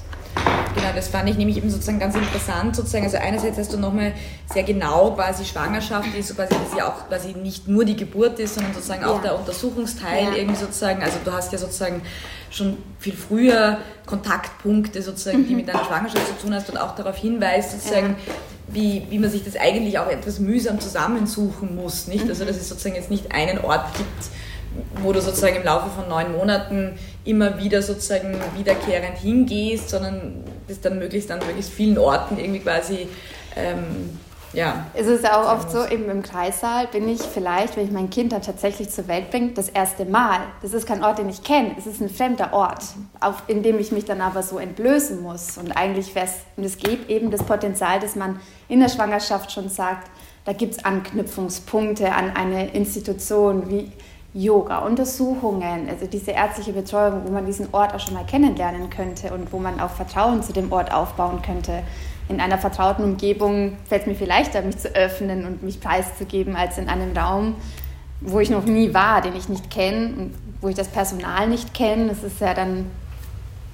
Genau, 0.74 0.88
das 0.94 1.08
fand 1.08 1.28
ich 1.28 1.36
nämlich 1.36 1.56
eben 1.56 1.70
sozusagen 1.70 1.98
ganz 1.98 2.14
interessant. 2.14 2.76
Sozusagen, 2.76 3.04
also 3.04 3.16
einerseits 3.16 3.58
hast 3.58 3.72
du 3.72 3.78
nochmal 3.78 4.12
sehr 4.52 4.62
genau 4.62 5.12
quasi 5.12 5.44
Schwangerschaft, 5.44 6.08
die 6.16 6.22
so 6.22 6.34
quasi, 6.34 6.54
das 6.54 6.78
ja 6.78 6.88
auch 6.88 7.08
quasi 7.08 7.32
nicht 7.32 7.68
nur 7.68 7.84
die 7.84 7.96
Geburt 7.96 8.38
ist, 8.38 8.54
sondern 8.54 8.72
sozusagen 8.74 9.04
auch 9.04 9.16
ja. 9.16 9.22
der 9.22 9.38
Untersuchungsteil 9.38 10.24
ja. 10.24 10.34
irgendwie 10.34 10.56
sozusagen. 10.56 11.02
Also 11.02 11.18
du 11.24 11.32
hast 11.32 11.52
ja 11.52 11.58
sozusagen 11.58 12.02
schon 12.50 12.78
viel 12.98 13.14
früher 13.14 13.78
Kontaktpunkte 14.06 15.02
sozusagen, 15.02 15.44
die 15.46 15.50
mhm. 15.50 15.58
mit 15.58 15.68
deiner 15.68 15.84
Schwangerschaft 15.84 16.26
zu 16.26 16.46
tun 16.46 16.54
hast 16.54 16.70
und 16.70 16.76
auch 16.76 16.94
darauf 16.94 17.16
hinweist 17.16 17.72
sozusagen, 17.72 18.16
ja. 18.26 18.34
wie, 18.68 19.06
wie 19.10 19.18
man 19.18 19.30
sich 19.30 19.44
das 19.44 19.56
eigentlich 19.56 19.98
auch 19.98 20.08
etwas 20.08 20.38
mühsam 20.38 20.80
zusammensuchen 20.80 21.74
muss, 21.76 22.06
nicht? 22.06 22.28
Also 22.28 22.44
dass 22.44 22.56
es 22.56 22.68
sozusagen 22.68 22.96
jetzt 22.96 23.10
nicht 23.10 23.32
einen 23.32 23.58
Ort 23.58 23.94
gibt, 23.96 24.24
wo 25.02 25.12
du 25.12 25.20
sozusagen 25.20 25.56
im 25.56 25.64
Laufe 25.64 25.90
von 25.90 26.08
neun 26.08 26.32
Monaten 26.32 26.98
immer 27.24 27.58
wieder 27.58 27.82
sozusagen 27.82 28.34
wiederkehrend 28.56 29.18
hingehst, 29.18 29.90
sondern 29.90 30.44
das 30.68 30.80
dann 30.80 30.98
möglichst 30.98 31.30
an 31.30 31.40
möglichst 31.46 31.72
vielen 31.72 31.98
Orten 31.98 32.38
irgendwie 32.38 32.60
quasi 32.60 33.08
ähm, 33.56 34.18
ja. 34.52 34.86
Es 34.94 35.06
ist 35.06 35.22
ja 35.22 35.40
auch 35.40 35.52
oft 35.52 35.70
so, 35.70 35.84
eben 35.86 36.08
im 36.10 36.22
Kreissaal 36.22 36.88
bin 36.88 37.08
ich 37.08 37.22
vielleicht, 37.22 37.76
wenn 37.76 37.84
ich 37.84 37.92
mein 37.92 38.10
Kind 38.10 38.32
dann 38.32 38.42
tatsächlich 38.42 38.90
zur 38.90 39.06
Welt 39.06 39.30
bringe, 39.30 39.52
das 39.52 39.68
erste 39.68 40.04
Mal. 40.04 40.40
Das 40.62 40.74
ist 40.74 40.86
kein 40.86 41.04
Ort, 41.04 41.18
den 41.18 41.28
ich 41.28 41.44
kenne. 41.44 41.74
Es 41.78 41.86
ist 41.86 42.00
ein 42.00 42.08
fremder 42.08 42.52
Ort, 42.52 42.82
auf, 43.20 43.44
in 43.46 43.62
dem 43.62 43.78
ich 43.78 43.92
mich 43.92 44.04
dann 44.04 44.20
aber 44.20 44.42
so 44.42 44.58
entblößen 44.58 45.20
muss. 45.22 45.56
Und 45.56 45.72
eigentlich 45.72 46.14
wäre 46.14 46.26
es, 46.26 46.32
und 46.56 46.64
es 46.64 46.78
gibt 46.78 47.10
eben 47.10 47.30
das 47.30 47.44
Potenzial, 47.44 48.00
dass 48.00 48.16
man 48.16 48.40
in 48.68 48.80
der 48.80 48.88
Schwangerschaft 48.88 49.52
schon 49.52 49.68
sagt, 49.68 50.10
da 50.44 50.52
gibt 50.52 50.74
es 50.74 50.84
Anknüpfungspunkte 50.84 52.12
an 52.12 52.34
eine 52.34 52.72
Institution 52.72 53.70
wie 53.70 53.92
Yoga, 54.32 54.78
Untersuchungen, 54.78 55.88
also 55.88 56.06
diese 56.06 56.30
ärztliche 56.30 56.72
Betreuung, 56.72 57.22
wo 57.26 57.32
man 57.32 57.46
diesen 57.46 57.68
Ort 57.72 57.94
auch 57.94 58.00
schon 58.00 58.14
mal 58.14 58.24
kennenlernen 58.24 58.88
könnte 58.88 59.32
und 59.34 59.52
wo 59.52 59.58
man 59.58 59.80
auch 59.80 59.90
Vertrauen 59.90 60.42
zu 60.42 60.52
dem 60.52 60.70
Ort 60.70 60.92
aufbauen 60.92 61.42
könnte. 61.42 61.82
In 62.28 62.40
einer 62.40 62.58
vertrauten 62.58 63.04
Umgebung 63.04 63.76
fällt 63.88 64.02
es 64.02 64.06
mir 64.06 64.14
viel 64.14 64.28
leichter, 64.28 64.62
mich 64.62 64.78
zu 64.78 64.94
öffnen 64.94 65.46
und 65.46 65.64
mich 65.64 65.80
preiszugeben, 65.80 66.54
als 66.54 66.78
in 66.78 66.88
einem 66.88 67.16
Raum, 67.16 67.56
wo 68.20 68.38
ich 68.38 68.50
noch 68.50 68.64
nie 68.64 68.94
war, 68.94 69.20
den 69.20 69.34
ich 69.34 69.48
nicht 69.48 69.68
kenne 69.68 70.14
und 70.16 70.34
wo 70.60 70.68
ich 70.68 70.76
das 70.76 70.88
Personal 70.88 71.48
nicht 71.48 71.74
kenne. 71.74 72.06
Das 72.06 72.22
ist 72.22 72.40
ja 72.40 72.54
dann 72.54 72.86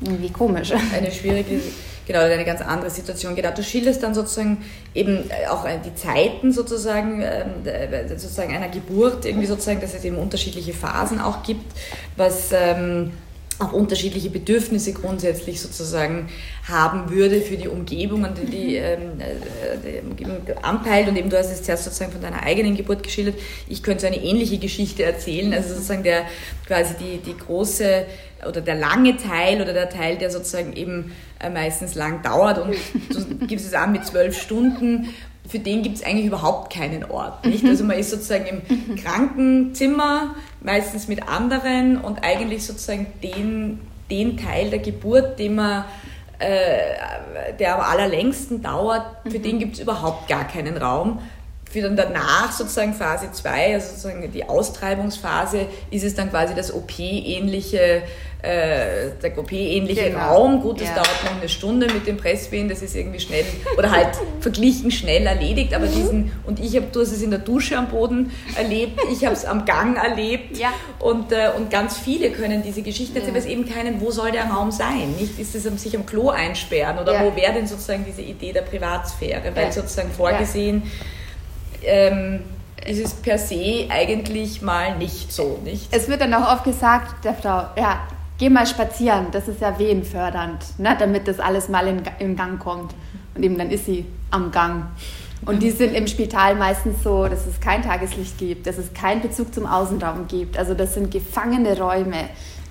irgendwie 0.00 0.30
komisch. 0.30 0.72
Eine 0.96 1.10
schwierige 1.10 1.60
genau, 2.06 2.20
eine 2.20 2.44
ganz 2.44 2.60
andere 2.62 2.90
Situation. 2.90 3.34
Genau, 3.34 3.50
du 3.50 3.62
schilderst 3.62 4.02
dann 4.02 4.14
sozusagen 4.14 4.64
eben 4.94 5.30
äh, 5.30 5.48
auch 5.48 5.66
äh, 5.66 5.78
die 5.84 5.94
Zeiten 5.94 6.52
sozusagen, 6.52 7.22
ähm, 7.22 8.08
sozusagen 8.08 8.54
einer 8.54 8.68
Geburt, 8.68 9.24
irgendwie 9.24 9.46
sozusagen, 9.46 9.80
dass 9.80 9.94
es 9.94 10.04
eben 10.04 10.16
unterschiedliche 10.16 10.72
Phasen 10.72 11.20
auch 11.20 11.42
gibt, 11.42 11.64
was 12.16 12.50
ähm, 12.52 13.12
auch 13.58 13.72
unterschiedliche 13.72 14.28
Bedürfnisse 14.28 14.92
grundsätzlich 14.92 15.60
sozusagen 15.60 16.28
haben 16.68 17.10
würde 17.10 17.40
für 17.40 17.56
die 17.56 17.68
Umgebung 17.68 18.24
und 18.24 18.36
die, 18.52 18.76
ähm, 18.76 19.18
äh, 19.18 19.88
die 19.88 20.06
Umgebung 20.06 20.40
anpeilt. 20.62 21.08
Und 21.08 21.16
eben 21.16 21.30
du 21.30 21.38
hast 21.38 21.50
es 21.50 21.62
zuerst 21.62 21.84
sozusagen 21.84 22.12
von 22.12 22.20
deiner 22.20 22.42
eigenen 22.42 22.76
Geburt 22.76 23.02
geschildert. 23.02 23.36
Ich 23.68 23.82
könnte 23.82 24.02
so 24.02 24.06
eine 24.08 24.22
ähnliche 24.22 24.58
Geschichte 24.58 25.04
erzählen. 25.04 25.54
Also 25.54 25.74
sozusagen 25.74 26.02
der 26.02 26.26
quasi 26.66 26.94
die, 27.00 27.18
die 27.18 27.36
große 27.36 28.04
oder 28.46 28.60
der 28.60 28.74
lange 28.74 29.16
Teil 29.16 29.62
oder 29.62 29.72
der 29.72 29.88
Teil, 29.88 30.18
der 30.18 30.30
sozusagen 30.30 30.74
eben 30.74 31.12
äh, 31.40 31.48
meistens 31.48 31.94
lang 31.94 32.22
dauert 32.22 32.58
und 32.58 32.74
du 33.10 33.46
gibst 33.46 33.66
es 33.66 33.74
an 33.74 33.92
mit 33.92 34.04
zwölf 34.04 34.40
Stunden 34.40 35.08
für 35.48 35.58
den 35.58 35.82
gibt 35.82 35.96
es 35.96 36.04
eigentlich 36.04 36.26
überhaupt 36.26 36.72
keinen 36.72 37.04
Ort. 37.04 37.44
Nicht? 37.46 37.64
Also 37.64 37.84
man 37.84 37.98
ist 37.98 38.10
sozusagen 38.10 38.46
im 38.46 38.96
Krankenzimmer, 38.96 40.34
meistens 40.60 41.08
mit 41.08 41.28
anderen 41.28 41.98
und 41.98 42.18
eigentlich 42.22 42.64
sozusagen 42.64 43.06
den, 43.22 43.80
den 44.10 44.36
Teil 44.36 44.70
der 44.70 44.80
Geburt, 44.80 45.38
den 45.38 45.56
man 45.56 45.84
äh, 46.38 47.54
der 47.58 47.76
am 47.76 47.80
allerlängsten 47.80 48.62
dauert, 48.62 49.06
für 49.28 49.38
den 49.38 49.58
gibt 49.58 49.74
es 49.74 49.80
überhaupt 49.80 50.28
gar 50.28 50.46
keinen 50.46 50.76
Raum. 50.76 51.20
Für 51.70 51.82
dann 51.82 51.96
danach 51.96 52.52
sozusagen 52.52 52.94
Phase 52.94 53.32
2, 53.32 53.74
also 53.74 53.88
sozusagen 53.88 54.30
die 54.30 54.48
Austreibungsphase, 54.48 55.66
ist 55.90 56.04
es 56.04 56.14
dann 56.14 56.30
quasi 56.30 56.54
das 56.54 56.72
OP-ähnliche 56.72 58.02
äh, 58.46 59.10
der 59.22 59.36
OP-ähnliche 59.36 60.10
genau. 60.10 60.34
Raum. 60.34 60.60
Gut, 60.62 60.80
das 60.80 60.88
ja. 60.88 60.94
dauert 60.94 61.24
noch 61.24 61.38
eine 61.38 61.48
Stunde 61.48 61.86
mit 61.92 62.06
dem 62.06 62.16
Presswehen, 62.16 62.68
das 62.68 62.80
ist 62.80 62.94
irgendwie 62.94 63.18
schnell 63.18 63.44
oder 63.76 63.90
halt 63.90 64.10
verglichen 64.40 64.90
schnell 64.90 65.26
erledigt. 65.26 65.74
Aber 65.74 65.86
diesen, 65.86 66.30
und 66.46 66.60
ich 66.60 66.76
habe, 66.76 66.86
du 66.92 67.00
hast 67.00 67.12
es 67.12 67.22
in 67.22 67.30
der 67.30 67.40
Dusche 67.40 67.76
am 67.76 67.88
Boden 67.88 68.30
erlebt, 68.56 69.00
ich 69.12 69.24
habe 69.24 69.34
es 69.34 69.44
am 69.44 69.64
Gang 69.64 69.96
erlebt 69.96 70.56
ja. 70.56 70.68
und, 71.00 71.32
äh, 71.32 71.50
und 71.56 71.70
ganz 71.70 71.98
viele 71.98 72.30
können 72.30 72.62
diese 72.62 72.82
Geschichte 72.82 73.18
erzählen, 73.18 73.34
ja. 73.34 73.40
es 73.40 73.46
eben 73.46 73.68
keinen, 73.68 74.00
wo 74.00 74.10
soll 74.10 74.30
der 74.30 74.44
Raum 74.44 74.70
sein? 74.70 75.14
Nicht 75.18 75.38
ist 75.38 75.54
es 75.54 75.64
sich 75.82 75.96
am 75.96 76.06
Klo 76.06 76.30
einsperren 76.30 76.98
oder 76.98 77.20
wo 77.24 77.36
wäre 77.36 77.52
denn 77.52 77.66
sozusagen 77.66 78.04
diese 78.06 78.22
Idee 78.22 78.52
der 78.52 78.62
Privatsphäre? 78.62 79.54
Weil 79.54 79.72
sozusagen 79.72 80.10
vorgesehen, 80.10 80.84
ähm, 81.82 82.40
ist 82.86 83.04
es 83.04 83.14
per 83.14 83.38
se 83.38 83.86
eigentlich 83.88 84.62
mal 84.62 84.96
nicht 84.96 85.32
so, 85.32 85.58
nicht? 85.64 85.88
Es 85.90 86.08
wird 86.08 86.20
dann 86.20 86.32
auch 86.34 86.52
oft 86.52 86.64
gesagt, 86.64 87.24
der 87.24 87.34
Frau, 87.34 87.66
ja, 87.76 88.06
geh 88.38 88.50
mal 88.50 88.66
spazieren, 88.66 89.26
das 89.32 89.48
ist 89.48 89.60
ja 89.60 89.78
wehenfördernd, 89.78 90.78
ne, 90.78 90.96
damit 90.98 91.28
das 91.28 91.40
alles 91.40 91.68
mal 91.68 91.86
in, 91.88 92.02
in 92.18 92.36
Gang 92.36 92.58
kommt. 92.58 92.94
Und 93.34 93.42
eben 93.42 93.58
dann 93.58 93.70
ist 93.70 93.86
sie 93.86 94.06
am 94.30 94.50
Gang. 94.50 94.84
Und 95.44 95.62
die 95.62 95.70
sind 95.70 95.94
im 95.94 96.06
Spital 96.06 96.54
meistens 96.54 97.02
so, 97.02 97.28
dass 97.28 97.46
es 97.46 97.60
kein 97.60 97.82
Tageslicht 97.82 98.38
gibt, 98.38 98.66
dass 98.66 98.78
es 98.78 98.92
keinen 98.94 99.20
Bezug 99.20 99.52
zum 99.52 99.66
Außenraum 99.66 100.26
gibt. 100.26 100.56
Also 100.58 100.74
das 100.74 100.94
sind 100.94 101.10
gefangene 101.10 101.78
Räume, 101.78 102.28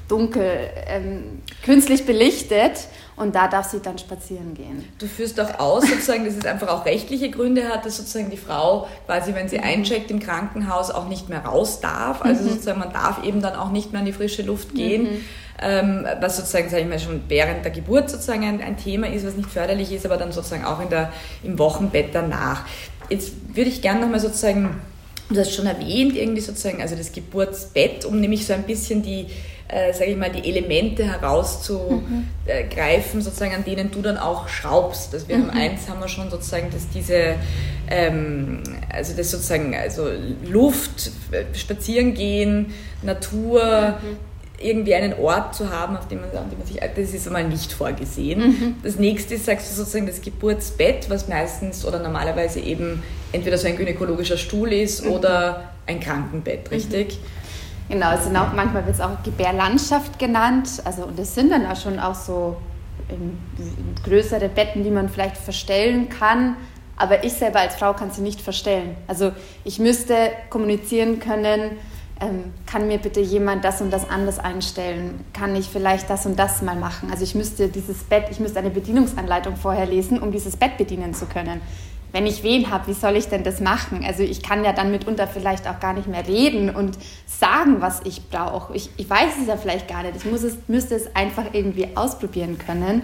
dunkel, 0.08 0.70
ähm, 0.88 1.42
künstlich 1.64 2.06
belichtet 2.06 2.88
und 3.18 3.34
da 3.34 3.48
darf 3.48 3.70
sie 3.70 3.80
dann 3.80 3.98
spazieren 3.98 4.54
gehen. 4.54 4.84
Du 5.00 5.08
führst 5.08 5.40
auch 5.40 5.60
aus, 5.60 5.88
sozusagen, 5.88 6.26
dass 6.26 6.36
es 6.36 6.46
einfach 6.46 6.68
auch 6.68 6.86
rechtliche 6.86 7.30
Gründe 7.30 7.70
hat, 7.70 7.86
dass 7.86 7.98
sozusagen 7.98 8.30
die 8.30 8.38
Frau 8.38 8.88
quasi, 9.06 9.34
wenn 9.34 9.48
sie 9.48 9.60
eincheckt 9.60 10.12
im 10.12 10.20
Krankenhaus, 10.20 10.92
auch 10.92 11.08
nicht 11.08 11.30
mehr 11.30 11.46
raus 11.46 11.80
darf. 11.80 12.22
Also 12.22 12.44
mhm. 12.44 12.50
sozusagen, 12.50 12.80
man 12.80 12.92
darf 12.92 13.24
eben 13.24 13.42
dann 13.42 13.56
auch 13.56 13.72
nicht 13.72 13.94
mehr 13.94 14.02
in 14.02 14.06
die 14.06 14.14
frische 14.14 14.42
Luft 14.42 14.76
gehen. 14.76 15.04
Mhm. 15.04 15.26
Ähm, 15.62 16.06
was 16.20 16.36
sozusagen, 16.36 16.70
sage 16.70 16.84
ich 16.84 16.90
mal, 16.90 17.00
schon 17.00 17.24
während 17.30 17.64
der 17.64 17.72
Geburt 17.72 18.10
sozusagen 18.10 18.44
ein, 18.44 18.62
ein, 18.62 18.76
Thema 18.76 19.08
ist, 19.08 19.26
was 19.26 19.36
nicht 19.36 19.50
förderlich 19.50 19.94
ist, 19.94 20.06
aber 20.06 20.18
dann 20.18 20.34
sozusagen 20.34 20.66
auch 20.66 20.82
in 20.82 20.90
der, 20.90 21.14
im 21.44 21.58
Wochenbett 21.58 22.10
danach. 22.14 22.66
Jetzt 23.10 23.56
würde 23.56 23.70
ich 23.70 23.82
gerne 23.82 24.02
nochmal 24.02 24.20
sozusagen, 24.20 24.82
du 25.30 25.40
hast 25.40 25.56
schon 25.56 25.66
erwähnt, 25.66 26.18
irgendwie 26.18 26.42
sozusagen, 26.42 26.82
also 26.82 26.98
das 26.98 27.14
Geburtsbett, 27.14 28.04
um 28.04 28.20
nämlich 28.20 28.46
so 28.46 28.52
ein 28.52 28.64
bisschen 28.64 29.02
die, 29.02 29.28
äh, 29.68 29.94
sage 29.94 30.12
ich 30.12 30.18
mal, 30.18 30.32
die 30.32 30.48
Elemente 30.48 31.06
herauszugreifen, 31.06 33.20
mhm. 33.20 33.22
sozusagen, 33.22 33.54
an 33.54 33.64
denen 33.64 33.92
du 33.92 34.02
dann 34.02 34.18
auch 34.18 34.48
schraubst. 34.48 35.14
Also 35.14 35.28
wir 35.28 35.38
mhm. 35.38 35.48
haben 35.48 35.58
eins, 35.58 35.90
haben 35.90 36.00
wir 36.00 36.08
schon 36.08 36.30
sozusagen, 36.30 36.70
dass 36.70 36.90
diese, 36.90 37.36
ähm, 37.90 38.62
also 38.94 39.16
das 39.16 39.32
sozusagen, 39.32 39.76
also 39.76 40.10
Luft, 40.44 41.12
spazieren 41.54 42.14
gehen, 42.14 42.74
Natur, 43.02 43.96
mhm 44.02 44.18
irgendwie 44.60 44.96
einen 44.96 45.14
Ort 45.14 45.56
zu 45.56 45.70
haben, 45.70 45.98
auf 45.98 46.08
dem 46.08 46.22
man, 46.22 46.30
an 46.30 46.50
dem 46.50 46.58
man 46.58 46.68
sich, 46.68 46.80
das 46.80 47.14
ist 47.14 47.28
einmal 47.28 47.48
nicht 47.48 47.74
vorgesehen. 47.74 48.40
Mhm. 48.40 48.76
Das 48.84 48.98
nächste 48.98 49.36
ist, 49.36 49.46
sagst 49.46 49.72
du 49.72 49.76
sozusagen, 49.76 50.08
das 50.08 50.22
Geburtsbett, 50.22 51.10
was 51.10 51.28
meistens 51.28 51.86
oder 51.86 52.00
normalerweise 52.00 52.60
eben 52.60 53.04
entweder 53.32 53.58
so 53.58 53.68
ein 53.68 53.78
gynäkologischer 53.78 54.38
Stuhl 54.38 54.72
ist 54.72 55.06
mhm. 55.06 55.12
oder 55.12 55.72
ein 55.88 56.00
Krankenbett, 56.00 56.72
richtig? 56.72 57.20
Mhm. 57.20 57.35
Genau, 57.88 58.14
es 58.14 58.24
sind 58.24 58.36
auch, 58.36 58.52
manchmal 58.54 58.86
wird 58.86 58.96
es 58.96 59.02
auch 59.02 59.22
Gebärlandschaft 59.24 60.18
genannt. 60.18 60.82
Also, 60.86 61.06
und 61.06 61.20
das 61.20 61.36
sind 61.36 61.52
dann 61.52 61.66
auch 61.68 61.80
schon 61.80 62.00
auch 62.00 62.16
so 62.16 62.58
in, 63.10 63.38
in 63.58 63.96
größere 64.04 64.50
Betten, 64.50 64.84
die 64.84 64.90
man 64.90 65.10
vielleicht 65.10 65.38
verstellen 65.38 66.10
kann. 66.10 66.56
Aber 66.98 67.24
ich 67.24 67.34
selber 67.34 67.60
als 67.60 67.76
Frau 67.76 67.94
kann 67.94 68.12
sie 68.12 68.22
nicht 68.22 68.42
verstellen. 68.42 68.96
Also 69.08 69.34
ich 69.66 69.80
müsste 69.80 70.16
kommunizieren 70.50 71.20
können, 71.20 71.72
ähm, 72.22 72.54
kann 72.66 72.88
mir 72.88 72.98
bitte 72.98 73.20
jemand 73.20 73.66
das 73.66 73.82
und 73.82 73.92
das 73.92 74.10
anders 74.10 74.40
einstellen? 74.40 75.26
Kann 75.34 75.54
ich 75.58 75.68
vielleicht 75.68 76.10
das 76.10 76.26
und 76.26 76.40
das 76.40 76.62
mal 76.62 76.78
machen? 76.78 77.12
Also 77.12 77.26
ich 77.26 77.36
müsste 77.36 77.68
dieses 77.68 78.04
Bett, 78.06 78.28
ich 78.32 78.40
müsste 78.40 78.60
eine 78.60 78.70
Bedienungsanleitung 78.70 79.58
vorher 79.58 79.86
lesen, 79.86 80.22
um 80.22 80.32
dieses 80.32 80.56
Bett 80.56 80.78
bedienen 80.78 81.14
zu 81.14 81.26
können 81.26 81.60
wenn 82.16 82.28
ich 82.28 82.44
wen 82.44 82.72
habe, 82.72 82.88
wie 82.88 82.94
soll 82.94 83.18
ich 83.18 83.28
denn 83.28 83.44
das 83.44 83.60
machen? 83.60 84.06
Also 84.08 84.24
ich 84.24 84.42
kann 84.42 84.64
ja 84.64 84.72
dann 84.72 84.90
mitunter 84.90 85.28
vielleicht 85.28 85.68
auch 85.68 85.82
gar 85.82 85.92
nicht 85.92 86.08
mehr 86.08 86.26
reden 86.26 86.70
und 86.70 86.98
sagen, 87.28 87.82
was 87.82 88.00
ich 88.06 88.30
brauche. 88.30 88.74
Ich, 88.74 88.90
ich 88.96 89.10
weiß 89.10 89.34
es 89.42 89.48
ja 89.48 89.58
vielleicht 89.58 89.90
gar 89.90 90.02
nicht. 90.02 90.16
Ich 90.16 90.24
muss 90.24 90.42
es, 90.42 90.56
müsste 90.70 90.96
es 90.96 91.14
einfach 91.14 91.48
irgendwie 91.52 91.90
ausprobieren 91.94 92.58
können. 92.58 93.02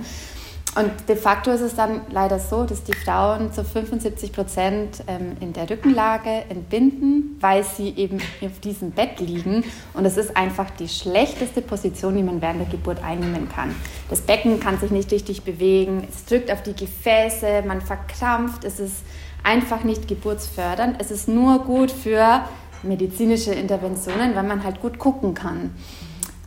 Und 0.73 1.09
de 1.09 1.17
facto 1.17 1.51
ist 1.51 1.61
es 1.61 1.75
dann 1.75 2.01
leider 2.11 2.39
so, 2.39 2.63
dass 2.63 2.83
die 2.83 2.93
Frauen 2.93 3.51
zu 3.51 3.65
75 3.65 4.31
Prozent 4.31 5.03
ähm, 5.07 5.35
in 5.41 5.51
der 5.51 5.69
Rückenlage 5.69 6.45
entbinden, 6.47 7.37
weil 7.41 7.65
sie 7.65 7.89
eben 7.97 8.21
auf 8.41 8.59
diesem 8.61 8.91
Bett 8.91 9.19
liegen. 9.19 9.65
Und 9.93 10.05
es 10.05 10.15
ist 10.15 10.37
einfach 10.37 10.69
die 10.69 10.87
schlechteste 10.87 11.61
Position, 11.61 12.15
die 12.15 12.23
man 12.23 12.41
während 12.41 12.61
der 12.61 12.67
Geburt 12.69 13.03
einnehmen 13.03 13.49
kann. 13.49 13.75
Das 14.09 14.21
Becken 14.21 14.61
kann 14.61 14.79
sich 14.79 14.91
nicht 14.91 15.11
richtig 15.11 15.43
bewegen, 15.43 16.07
es 16.09 16.23
drückt 16.23 16.49
auf 16.49 16.63
die 16.63 16.73
Gefäße, 16.73 17.63
man 17.67 17.81
verkrampft, 17.81 18.63
es 18.63 18.79
ist 18.79 19.03
einfach 19.43 19.83
nicht 19.83 20.07
geburtsfördernd. 20.07 20.97
Es 20.99 21.11
ist 21.11 21.27
nur 21.27 21.59
gut 21.59 21.91
für 21.91 22.45
medizinische 22.83 23.53
Interventionen, 23.53 24.35
weil 24.35 24.43
man 24.43 24.63
halt 24.63 24.81
gut 24.81 24.97
gucken 24.99 25.33
kann. 25.33 25.71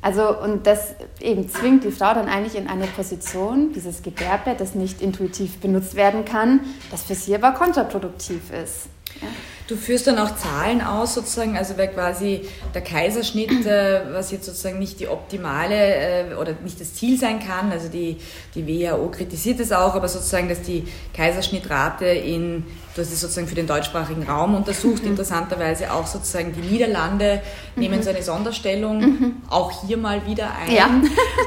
Also, 0.04 0.38
und 0.38 0.66
das 0.66 0.94
eben 1.18 1.48
zwingt 1.48 1.82
die 1.82 1.90
Frau 1.90 2.12
dann 2.12 2.28
eigentlich 2.28 2.56
in 2.56 2.68
eine 2.68 2.86
Position, 2.86 3.72
dieses 3.72 4.02
Gebärbett, 4.02 4.60
das 4.60 4.74
nicht 4.74 5.00
intuitiv 5.00 5.60
benutzt 5.60 5.94
werden 5.94 6.26
kann, 6.26 6.60
das 6.90 7.04
für 7.04 7.14
sie 7.14 7.34
aber 7.34 7.52
kontraproduktiv 7.52 8.52
ist. 8.52 8.88
Ja. 9.20 9.28
Du 9.66 9.76
führst 9.76 10.06
dann 10.06 10.18
auch 10.18 10.36
Zahlen 10.36 10.82
aus, 10.82 11.14
sozusagen, 11.14 11.56
also 11.56 11.78
weil 11.78 11.88
quasi 11.88 12.42
der 12.74 12.82
Kaiserschnitt, 12.82 13.64
äh, 13.64 14.02
was 14.12 14.30
jetzt 14.30 14.44
sozusagen 14.44 14.78
nicht 14.78 15.00
die 15.00 15.08
optimale 15.08 15.74
äh, 15.74 16.34
oder 16.34 16.52
nicht 16.62 16.78
das 16.80 16.92
Ziel 16.92 17.18
sein 17.18 17.40
kann, 17.40 17.72
also 17.72 17.88
die, 17.88 18.18
die 18.54 18.66
WHO 18.66 19.10
kritisiert 19.10 19.60
es 19.60 19.72
auch, 19.72 19.94
aber 19.94 20.08
sozusagen, 20.08 20.50
dass 20.50 20.60
die 20.60 20.86
Kaiserschnittrate 21.14 22.04
in 22.04 22.64
Du 22.94 23.00
hast 23.00 23.12
es 23.12 23.20
sozusagen 23.20 23.48
für 23.48 23.56
den 23.56 23.66
deutschsprachigen 23.66 24.22
Raum 24.22 24.54
untersucht, 24.54 25.02
mhm. 25.02 25.10
interessanterweise 25.10 25.92
auch 25.92 26.06
sozusagen 26.06 26.52
die 26.52 26.60
Niederlande 26.60 27.42
mhm. 27.74 27.82
nehmen 27.82 28.02
so 28.04 28.10
eine 28.10 28.22
Sonderstellung 28.22 29.00
mhm. 29.00 29.36
auch 29.50 29.84
hier 29.84 29.96
mal 29.96 30.24
wieder 30.26 30.52
ein, 30.56 30.72
ja. 30.72 30.88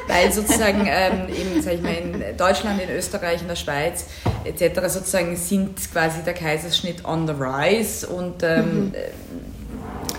weil 0.08 0.30
sozusagen 0.34 0.86
ähm, 0.90 1.30
eben, 1.30 1.62
sag 1.62 1.76
ich 1.76 1.82
mal, 1.82 1.94
in 1.94 2.36
Deutschland, 2.36 2.82
in 2.82 2.90
Österreich, 2.90 3.42
in 3.42 3.48
der 3.48 3.56
Schweiz 3.56 4.08
etc. 4.48 4.88
sozusagen 4.88 5.36
sind 5.36 5.92
quasi 5.92 6.24
der 6.24 6.34
Kaiserschnitt 6.34 7.06
on 7.06 7.27
the 7.27 7.34
rise 7.38 8.08
und 8.08 8.44
ähm, 8.44 8.88
mhm. 8.88 8.94
äh, 8.94 9.10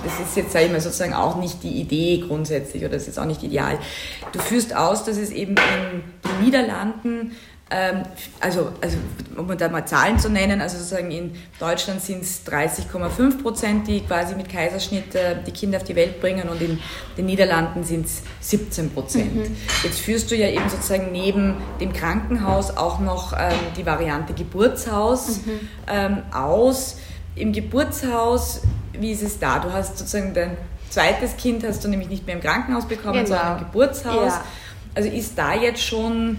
das 0.05 0.21
ist 0.21 0.37
jetzt, 0.37 0.53
sage 0.53 0.67
ich 0.67 0.73
mal, 0.73 0.81
sozusagen 0.81 1.15
auch 1.15 1.37
nicht 1.37 1.63
die 1.63 1.81
Idee 1.81 2.25
grundsätzlich 2.27 2.83
oder 2.85 2.95
das 2.95 3.09
ist 3.09 3.19
auch 3.19 3.25
nicht 3.25 3.43
ideal. 3.43 3.79
Du 4.33 4.39
führst 4.39 4.75
aus, 4.75 5.05
dass 5.05 5.17
es 5.17 5.31
eben 5.31 5.57
in 5.57 6.03
den 6.23 6.45
Niederlanden 6.45 7.33
also, 8.41 8.73
also 8.81 8.97
um 9.37 9.57
da 9.59 9.69
mal 9.69 9.85
Zahlen 9.87 10.19
zu 10.19 10.31
nennen, 10.31 10.61
also 10.63 10.79
sozusagen 10.79 11.11
in 11.11 11.35
Deutschland 11.61 12.01
sind 12.01 12.23
es 12.23 12.47
30,5 12.47 13.43
Prozent, 13.43 13.87
die 13.87 14.01
quasi 14.01 14.35
mit 14.35 14.49
Kaiserschnitt 14.49 15.15
äh, 15.15 15.37
die 15.47 15.51
Kinder 15.51 15.77
auf 15.77 15.85
die 15.85 15.95
Welt 15.95 16.21
bringen 16.21 16.49
und 16.49 16.63
in 16.63 16.79
den 17.19 17.27
Niederlanden 17.27 17.85
sind 17.85 18.07
es 18.07 18.23
17 18.41 18.91
Prozent. 18.91 19.35
Mhm. 19.35 19.57
Jetzt 19.85 20.01
führst 20.01 20.31
du 20.31 20.37
ja 20.37 20.49
eben 20.49 20.69
sozusagen 20.71 21.13
neben 21.13 21.57
dem 21.79 21.93
Krankenhaus 21.93 22.75
auch 22.75 23.01
noch 23.01 23.35
ähm, 23.35 23.53
die 23.77 23.85
Variante 23.85 24.33
Geburtshaus 24.33 25.45
mhm. 25.45 25.69
ähm, 25.89 26.23
aus. 26.33 26.97
Im 27.35 27.53
Geburtshaus, 27.53 28.63
wie 28.99 29.13
ist 29.13 29.23
es 29.23 29.39
da? 29.39 29.59
Du 29.59 29.73
hast 29.73 29.99
sozusagen 29.99 30.33
dein 30.33 30.57
zweites 30.89 31.37
Kind 31.37 31.65
hast 31.65 31.85
du 31.85 31.89
nämlich 31.89 32.09
nicht 32.09 32.27
mehr 32.27 32.35
im 32.35 32.41
Krankenhaus 32.41 32.87
bekommen, 32.87 33.25
genau. 33.25 33.37
sondern 33.37 33.59
im 33.59 33.65
Geburtshaus. 33.67 34.33
Ja. 34.33 34.45
Also 34.95 35.11
ist 35.11 35.37
da 35.37 35.55
jetzt 35.55 35.83
schon 35.83 36.39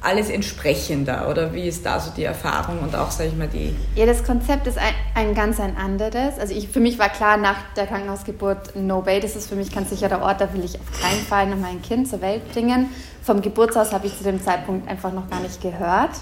alles 0.00 0.30
entsprechender 0.30 1.28
oder 1.28 1.52
wie 1.52 1.66
ist 1.66 1.84
da 1.84 1.98
so 1.98 2.10
die 2.16 2.24
Erfahrung 2.24 2.78
und 2.80 2.94
auch, 2.94 3.10
sage 3.10 3.30
ich 3.30 3.36
mal, 3.36 3.48
die... 3.48 3.74
Ja, 3.94 4.06
das 4.06 4.22
Konzept 4.22 4.66
ist 4.66 4.78
ein, 4.78 4.94
ein 5.14 5.34
ganz 5.34 5.58
ein 5.58 5.76
anderes. 5.76 6.38
Also 6.38 6.54
ich, 6.54 6.68
für 6.68 6.80
mich 6.80 6.98
war 6.98 7.08
klar 7.08 7.36
nach 7.36 7.56
der 7.76 7.86
Krankenhausgeburt, 7.86 8.76
no 8.76 9.04
way, 9.04 9.20
das 9.20 9.34
ist 9.36 9.48
für 9.48 9.56
mich 9.56 9.74
ganz 9.74 9.90
sicher 9.90 10.08
der 10.08 10.22
Ort, 10.22 10.40
da 10.40 10.52
will 10.52 10.64
ich 10.64 10.78
auf 10.78 11.00
keinen 11.00 11.22
Fall 11.22 11.46
noch 11.48 11.56
mein 11.56 11.82
Kind 11.82 12.08
zur 12.08 12.20
Welt 12.20 12.52
bringen. 12.52 12.90
Vom 13.22 13.42
Geburtshaus 13.42 13.92
habe 13.92 14.06
ich 14.06 14.16
zu 14.16 14.22
dem 14.22 14.40
Zeitpunkt 14.40 14.88
einfach 14.88 15.12
noch 15.12 15.28
gar 15.28 15.40
nicht 15.40 15.60
gehört. 15.60 16.12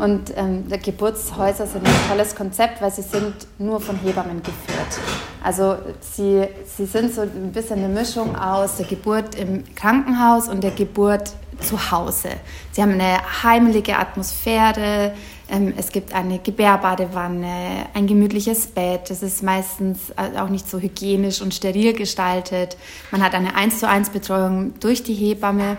Und 0.00 0.32
ähm, 0.36 0.64
Geburtshäuser 0.82 1.66
sind 1.66 1.86
ein 1.86 1.94
tolles 2.08 2.34
Konzept, 2.34 2.80
weil 2.80 2.90
sie 2.90 3.02
sind 3.02 3.34
nur 3.58 3.80
von 3.80 3.96
Hebammen 3.96 4.42
geführt. 4.42 4.98
Also 5.42 5.76
sie, 6.00 6.46
sie 6.64 6.86
sind 6.86 7.14
so 7.14 7.20
ein 7.20 7.52
bisschen 7.52 7.78
eine 7.78 7.88
Mischung 7.88 8.34
aus 8.34 8.76
der 8.76 8.86
Geburt 8.86 9.34
im 9.34 9.62
Krankenhaus 9.74 10.48
und 10.48 10.64
der 10.64 10.70
Geburt 10.70 11.32
zu 11.60 11.90
Hause. 11.90 12.30
Sie 12.72 12.82
haben 12.82 12.92
eine 12.92 13.18
heimelige 13.42 13.96
Atmosphäre, 13.96 15.14
Ähm, 15.50 15.74
es 15.76 15.90
gibt 15.90 16.14
eine 16.14 16.38
Gebärbadewanne, 16.38 17.86
ein 17.92 18.06
gemütliches 18.06 18.68
Bett. 18.68 19.10
Es 19.10 19.22
ist 19.22 19.42
meistens 19.42 20.10
äh, 20.10 20.38
auch 20.38 20.48
nicht 20.48 20.70
so 20.70 20.78
hygienisch 20.78 21.42
und 21.42 21.52
steril 21.52 21.92
gestaltet. 21.92 22.76
Man 23.10 23.22
hat 23.22 23.34
eine 23.34 23.56
1 23.56 23.80
zu 23.80 23.88
1 23.88 24.10
Betreuung 24.10 24.74
durch 24.78 25.02
die 25.02 25.14
Hebamme 25.14 25.76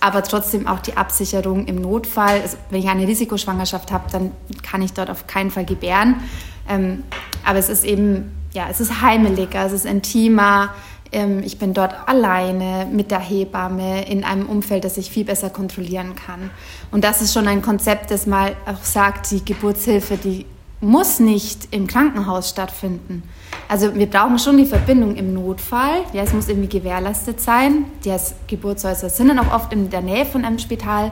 aber 0.00 0.22
trotzdem 0.22 0.68
auch 0.68 0.78
die 0.78 0.96
Absicherung 0.96 1.66
im 1.66 1.82
Notfall. 1.82 2.40
Also 2.40 2.56
wenn 2.70 2.78
ich 2.78 2.88
eine 2.88 3.04
Risikoschwangerschaft 3.08 3.90
habe, 3.90 4.04
dann 4.12 4.30
kann 4.62 4.80
ich 4.80 4.92
dort 4.92 5.10
auf 5.10 5.26
keinen 5.26 5.50
Fall 5.50 5.64
gebären. 5.64 6.22
Ähm, 6.68 7.02
aber 7.44 7.58
es 7.58 7.68
ist 7.68 7.84
eben, 7.84 8.30
ja, 8.52 8.68
es 8.70 8.80
ist 8.80 9.00
heimeliger, 9.02 9.66
es 9.66 9.72
ist 9.72 9.86
intimer. 9.86 10.72
Ähm, 11.12 11.42
ich 11.42 11.58
bin 11.58 11.74
dort 11.74 11.94
alleine 12.08 12.86
mit 12.90 13.10
der 13.10 13.20
Hebamme 13.20 14.06
in 14.08 14.24
einem 14.24 14.46
Umfeld, 14.46 14.84
das 14.84 14.96
ich 14.96 15.10
viel 15.10 15.24
besser 15.24 15.50
kontrollieren 15.50 16.14
kann. 16.14 16.50
Und 16.90 17.04
das 17.04 17.22
ist 17.22 17.32
schon 17.32 17.48
ein 17.48 17.62
Konzept, 17.62 18.10
das 18.10 18.26
mal 18.26 18.56
auch 18.66 18.84
sagt, 18.84 19.30
die 19.30 19.44
Geburtshilfe, 19.44 20.16
die 20.16 20.46
muss 20.80 21.18
nicht 21.18 21.68
im 21.72 21.86
Krankenhaus 21.86 22.50
stattfinden. 22.50 23.22
Also 23.68 23.94
wir 23.94 24.06
brauchen 24.06 24.38
schon 24.38 24.56
die 24.56 24.64
Verbindung 24.64 25.16
im 25.16 25.34
Notfall. 25.34 26.04
Ja, 26.12 26.22
es 26.22 26.32
muss 26.32 26.48
irgendwie 26.48 26.68
gewährleistet 26.68 27.40
sein. 27.40 27.86
Die 28.04 28.14
Geburtshäuser 28.46 29.10
sind 29.10 29.28
dann 29.28 29.38
auch 29.40 29.52
oft 29.52 29.72
in 29.72 29.90
der 29.90 30.02
Nähe 30.02 30.24
von 30.24 30.44
einem 30.44 30.58
Spital. 30.58 31.10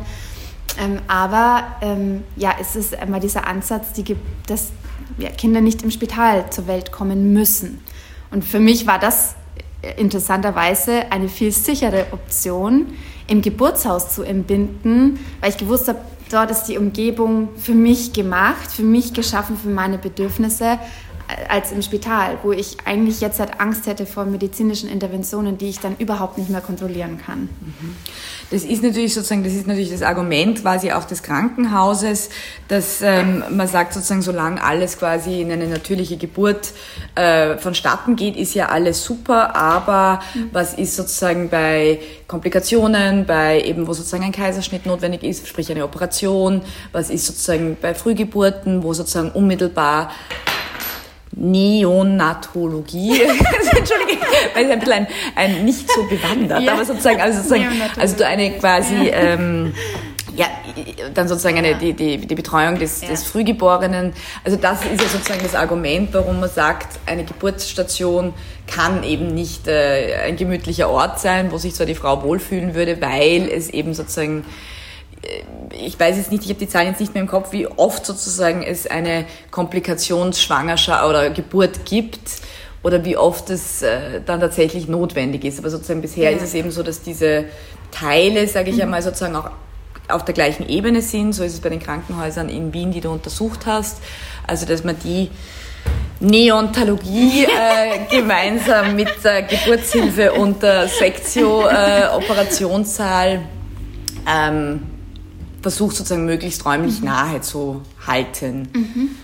Ähm, 0.78 1.00
aber 1.08 1.64
ähm, 1.80 2.22
ja, 2.36 2.54
es 2.60 2.76
ist 2.76 2.94
immer 2.94 3.18
dieser 3.18 3.46
Ansatz, 3.46 3.92
die, 3.92 4.16
dass 4.46 4.70
ja, 5.18 5.30
Kinder 5.30 5.60
nicht 5.60 5.82
im 5.82 5.90
Spital 5.90 6.50
zur 6.50 6.66
Welt 6.66 6.92
kommen 6.92 7.32
müssen. 7.32 7.82
Und 8.30 8.44
für 8.44 8.60
mich 8.60 8.86
war 8.86 8.98
das 8.98 9.34
interessanterweise 9.96 11.10
eine 11.10 11.28
viel 11.28 11.52
sichere 11.52 12.06
Option, 12.12 12.86
im 13.28 13.42
Geburtshaus 13.42 14.14
zu 14.14 14.22
entbinden, 14.22 15.18
weil 15.40 15.50
ich 15.50 15.56
gewusst 15.56 15.88
habe, 15.88 15.98
dort 16.30 16.50
ist 16.50 16.64
die 16.64 16.78
Umgebung 16.78 17.48
für 17.56 17.74
mich 17.74 18.12
gemacht, 18.12 18.70
für 18.70 18.82
mich 18.82 19.14
geschaffen, 19.14 19.56
für 19.56 19.68
meine 19.68 19.98
Bedürfnisse, 19.98 20.78
als 21.48 21.72
im 21.72 21.82
Spital, 21.82 22.38
wo 22.42 22.52
ich 22.52 22.76
eigentlich 22.84 23.20
jetzt 23.20 23.40
halt 23.40 23.60
Angst 23.60 23.86
hätte 23.86 24.06
vor 24.06 24.24
medizinischen 24.24 24.88
Interventionen, 24.88 25.58
die 25.58 25.68
ich 25.68 25.80
dann 25.80 25.96
überhaupt 25.98 26.38
nicht 26.38 26.50
mehr 26.50 26.60
kontrollieren 26.60 27.18
kann. 27.18 27.48
Das 28.50 28.62
ist 28.62 28.82
natürlich 28.82 29.12
sozusagen, 29.12 29.42
das 29.42 29.54
ist 29.54 29.66
natürlich 29.66 29.90
das 29.90 30.02
Argument 30.02 30.62
quasi 30.62 30.92
auch 30.92 31.04
des 31.04 31.24
Krankenhauses, 31.24 32.30
dass 32.68 33.02
ähm, 33.02 33.42
man 33.50 33.66
sagt 33.66 33.92
sozusagen, 33.92 34.22
solange 34.22 34.62
alles 34.62 34.98
quasi 34.98 35.40
in 35.40 35.50
eine 35.50 35.66
natürliche 35.66 36.16
Geburt 36.16 36.72
äh, 37.16 37.58
vonstatten 37.58 38.14
geht, 38.14 38.36
ist 38.36 38.54
ja 38.54 38.68
alles 38.68 39.02
super, 39.02 39.56
aber 39.56 40.20
mhm. 40.34 40.50
was 40.52 40.74
ist 40.74 40.94
sozusagen 40.94 41.48
bei 41.48 41.98
Komplikationen, 42.28 43.26
bei 43.26 43.62
eben, 43.62 43.88
wo 43.88 43.94
sozusagen 43.94 44.22
ein 44.22 44.32
Kaiserschnitt 44.32 44.86
notwendig 44.86 45.24
ist, 45.24 45.48
sprich 45.48 45.70
eine 45.72 45.84
Operation, 45.84 46.62
was 46.92 47.10
ist 47.10 47.26
sozusagen 47.26 47.76
bei 47.80 47.94
Frühgeburten, 47.94 48.84
wo 48.84 48.94
sozusagen 48.94 49.30
unmittelbar 49.30 50.10
Neonatologie. 51.36 53.20
Entschuldige, 53.76 54.22
weil 54.54 54.64
ich 54.64 54.72
ein 54.72 54.78
bisschen 54.78 54.92
ein, 54.94 55.06
ein 55.34 55.64
nicht 55.66 55.90
so 55.90 56.02
bewandert, 56.04 56.62
ja. 56.62 56.72
aber 56.72 56.84
sozusagen, 56.84 57.20
also 57.20 57.38
sozusagen, 57.38 57.66
also 57.98 58.16
du 58.16 58.26
eine 58.26 58.52
quasi, 58.52 59.10
ähm, 59.12 59.74
ja, 60.34 60.46
dann 61.12 61.28
sozusagen 61.28 61.58
eine, 61.58 61.76
die, 61.76 61.92
die, 61.92 62.18
die 62.18 62.34
Betreuung 62.34 62.78
des, 62.78 63.02
ja. 63.02 63.08
des 63.08 63.22
Frühgeborenen. 63.24 64.14
Also 64.44 64.56
das 64.56 64.80
ist 64.84 65.00
ja 65.00 65.08
sozusagen 65.08 65.42
das 65.42 65.54
Argument, 65.54 66.08
warum 66.12 66.40
man 66.40 66.48
sagt, 66.48 66.98
eine 67.04 67.24
Geburtsstation 67.24 68.32
kann 68.66 69.02
eben 69.02 69.34
nicht 69.34 69.68
äh, 69.68 70.14
ein 70.26 70.36
gemütlicher 70.36 70.88
Ort 70.88 71.20
sein, 71.20 71.52
wo 71.52 71.58
sich 71.58 71.74
zwar 71.74 71.86
die 71.86 71.94
Frau 71.94 72.22
wohlfühlen 72.22 72.74
würde, 72.74 73.00
weil 73.02 73.48
es 73.48 73.68
eben 73.68 73.92
sozusagen 73.92 74.44
ich 75.72 75.98
weiß 75.98 76.16
jetzt 76.16 76.30
nicht, 76.30 76.44
ich 76.44 76.50
habe 76.50 76.58
die 76.58 76.68
Zahlen 76.68 76.88
jetzt 76.88 77.00
nicht 77.00 77.14
mehr 77.14 77.22
im 77.22 77.28
Kopf, 77.28 77.52
wie 77.52 77.66
oft 77.66 78.04
sozusagen 78.06 78.62
es 78.62 78.86
eine 78.86 79.24
Komplikationsschwangerschaft 79.50 81.04
oder 81.04 81.30
Geburt 81.30 81.84
gibt 81.84 82.20
oder 82.82 83.04
wie 83.04 83.16
oft 83.16 83.50
es 83.50 83.82
äh, 83.82 84.20
dann 84.24 84.40
tatsächlich 84.40 84.88
notwendig 84.88 85.44
ist. 85.44 85.58
Aber 85.58 85.70
sozusagen 85.70 86.02
bisher 86.02 86.30
ja. 86.30 86.36
ist 86.36 86.44
es 86.44 86.54
eben 86.54 86.70
so, 86.70 86.82
dass 86.82 87.02
diese 87.02 87.46
Teile, 87.90 88.46
sage 88.46 88.70
ich 88.70 88.76
mhm. 88.76 88.82
einmal, 88.82 89.02
sozusagen 89.02 89.36
auch 89.36 89.50
auf 90.08 90.24
der 90.24 90.34
gleichen 90.34 90.68
Ebene 90.68 91.02
sind. 91.02 91.32
So 91.32 91.42
ist 91.42 91.54
es 91.54 91.60
bei 91.60 91.68
den 91.68 91.80
Krankenhäusern 91.80 92.48
in 92.48 92.72
Wien, 92.72 92.92
die 92.92 93.00
du 93.00 93.10
untersucht 93.10 93.66
hast. 93.66 93.98
Also, 94.46 94.66
dass 94.66 94.84
man 94.84 94.96
die 95.02 95.30
Neontologie 96.20 97.44
äh, 97.44 97.48
gemeinsam 98.08 98.94
mit 98.94 99.08
der 99.24 99.42
Geburtshilfe 99.42 100.32
und 100.32 100.62
der 100.62 100.86
Sektio-Operationssaal 100.88 103.28
äh, 103.28 103.40
ähm, 104.28 104.95
versucht 105.66 105.96
sozusagen 105.96 106.26
möglichst 106.26 106.64
räumlich 106.64 107.00
mhm. 107.00 107.06
nahe 107.06 107.40
zu 107.40 107.82
halten. 108.06 108.68
Mhm. 108.72 109.16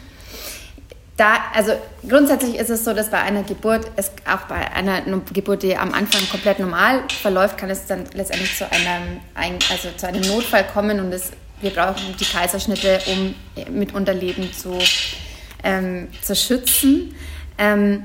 Da, 1.17 1.37
also 1.55 1.71
grundsätzlich 2.09 2.57
ist 2.57 2.69
es 2.69 2.85
so, 2.85 2.93
dass 2.93 3.11
bei 3.11 3.21
einer 3.21 3.45
Geburt, 3.45 3.89
es 3.95 4.11
auch 4.29 4.49
bei 4.49 4.73
einer 4.73 5.03
Geburt, 5.33 5.63
die 5.63 5.77
am 5.77 5.95
Anfang 5.95 6.29
komplett 6.33 6.59
normal 6.59 7.05
verläuft, 7.21 7.59
kann 7.59 7.71
es 7.71 7.87
dann 7.87 8.07
letztendlich 8.15 8.57
zu 8.57 8.69
einem, 8.73 9.21
also 9.37 9.91
zu 9.97 10.09
einem 10.09 10.23
Notfall 10.23 10.67
kommen 10.67 10.99
und 10.99 11.13
es, 11.13 11.31
wir 11.61 11.71
brauchen 11.71 12.17
die 12.19 12.25
Kaiserschnitte, 12.25 12.99
um 13.07 13.37
mitunter 13.73 14.13
Leben 14.13 14.53
zu, 14.53 14.77
ähm, 15.63 16.09
zu 16.23 16.35
schützen. 16.35 17.15
Ähm, 17.57 18.03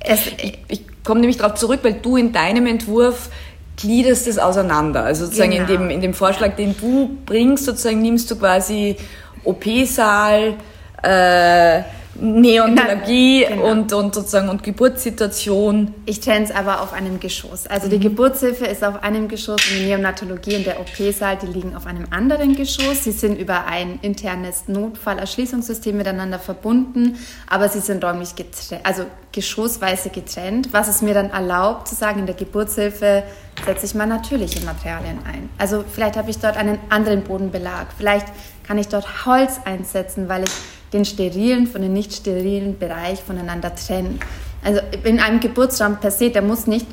es, 0.00 0.28
ich, 0.28 0.58
ich 0.68 0.82
komme 1.04 1.20
nämlich 1.20 1.36
darauf 1.36 1.58
zurück, 1.58 1.80
weil 1.82 2.00
du 2.00 2.16
in 2.16 2.32
deinem 2.32 2.66
Entwurf 2.66 3.28
gliederst 3.76 4.26
es 4.26 4.38
auseinander. 4.38 5.04
Also 5.04 5.26
sozusagen 5.26 5.50
genau. 5.50 5.62
in, 5.62 5.68
dem, 5.68 5.90
in 5.90 6.00
dem 6.00 6.14
Vorschlag, 6.14 6.56
den 6.56 6.76
du 6.76 7.18
bringst, 7.26 7.64
sozusagen 7.64 8.02
nimmst 8.02 8.30
du 8.30 8.36
quasi 8.36 8.96
OP-Saal, 9.44 10.54
äh, 11.02 11.82
Neontologie 12.20 13.44
genau. 13.48 13.70
und, 13.70 13.92
und 13.92 14.14
sozusagen 14.14 14.48
und 14.48 14.62
Geburtssituation. 14.62 15.94
Ich 16.06 16.20
trenne 16.20 16.44
es 16.44 16.50
aber 16.50 16.80
auf 16.80 16.92
einem 16.92 17.20
Geschoss. 17.20 17.66
Also 17.66 17.86
mhm. 17.86 17.90
die 17.90 18.00
Geburtshilfe 18.00 18.66
ist 18.66 18.84
auf 18.84 19.02
einem 19.02 19.28
Geschoss 19.28 19.60
und 19.70 19.78
die 19.78 19.86
Neonatologie 19.86 20.56
und 20.56 20.66
der 20.66 20.80
OP-Saal, 20.80 21.38
die 21.42 21.46
liegen 21.46 21.74
auf 21.74 21.86
einem 21.86 22.06
anderen 22.10 22.54
Geschoss. 22.54 23.04
Sie 23.04 23.12
sind 23.12 23.38
über 23.38 23.66
ein 23.66 23.98
internes 24.02 24.68
Notfallerschließungssystem 24.68 25.96
miteinander 25.96 26.38
verbunden, 26.38 27.16
aber 27.48 27.68
sie 27.68 27.80
sind 27.80 28.04
räumlich 28.04 28.36
getrennt, 28.36 28.84
also 28.84 29.04
geschossweise 29.32 30.10
getrennt, 30.10 30.68
was 30.72 30.88
es 30.88 31.02
mir 31.02 31.14
dann 31.14 31.30
erlaubt 31.30 31.88
zu 31.88 31.94
sagen, 31.94 32.20
in 32.20 32.26
der 32.26 32.36
Geburtshilfe 32.36 33.24
setze 33.66 33.86
ich 33.86 33.94
mal 33.94 34.06
natürliche 34.06 34.64
Materialien 34.64 35.18
ein. 35.24 35.48
Also 35.58 35.84
vielleicht 35.90 36.16
habe 36.16 36.30
ich 36.30 36.38
dort 36.38 36.56
einen 36.56 36.78
anderen 36.88 37.22
Bodenbelag, 37.22 37.88
vielleicht 37.96 38.26
kann 38.66 38.78
ich 38.78 38.88
dort 38.88 39.26
Holz 39.26 39.60
einsetzen, 39.64 40.28
weil 40.28 40.44
ich 40.44 40.50
den 40.92 41.04
sterilen 41.04 41.66
von 41.66 41.82
dem 41.82 41.92
nicht 41.92 42.12
sterilen 42.12 42.78
Bereich 42.78 43.20
voneinander 43.20 43.74
trennen. 43.74 44.20
Also 44.62 44.80
in 45.04 45.20
einem 45.20 45.40
Geburtsraum 45.40 45.98
per 46.00 46.10
se, 46.10 46.30
der 46.30 46.42
muss 46.42 46.66
nicht 46.66 46.86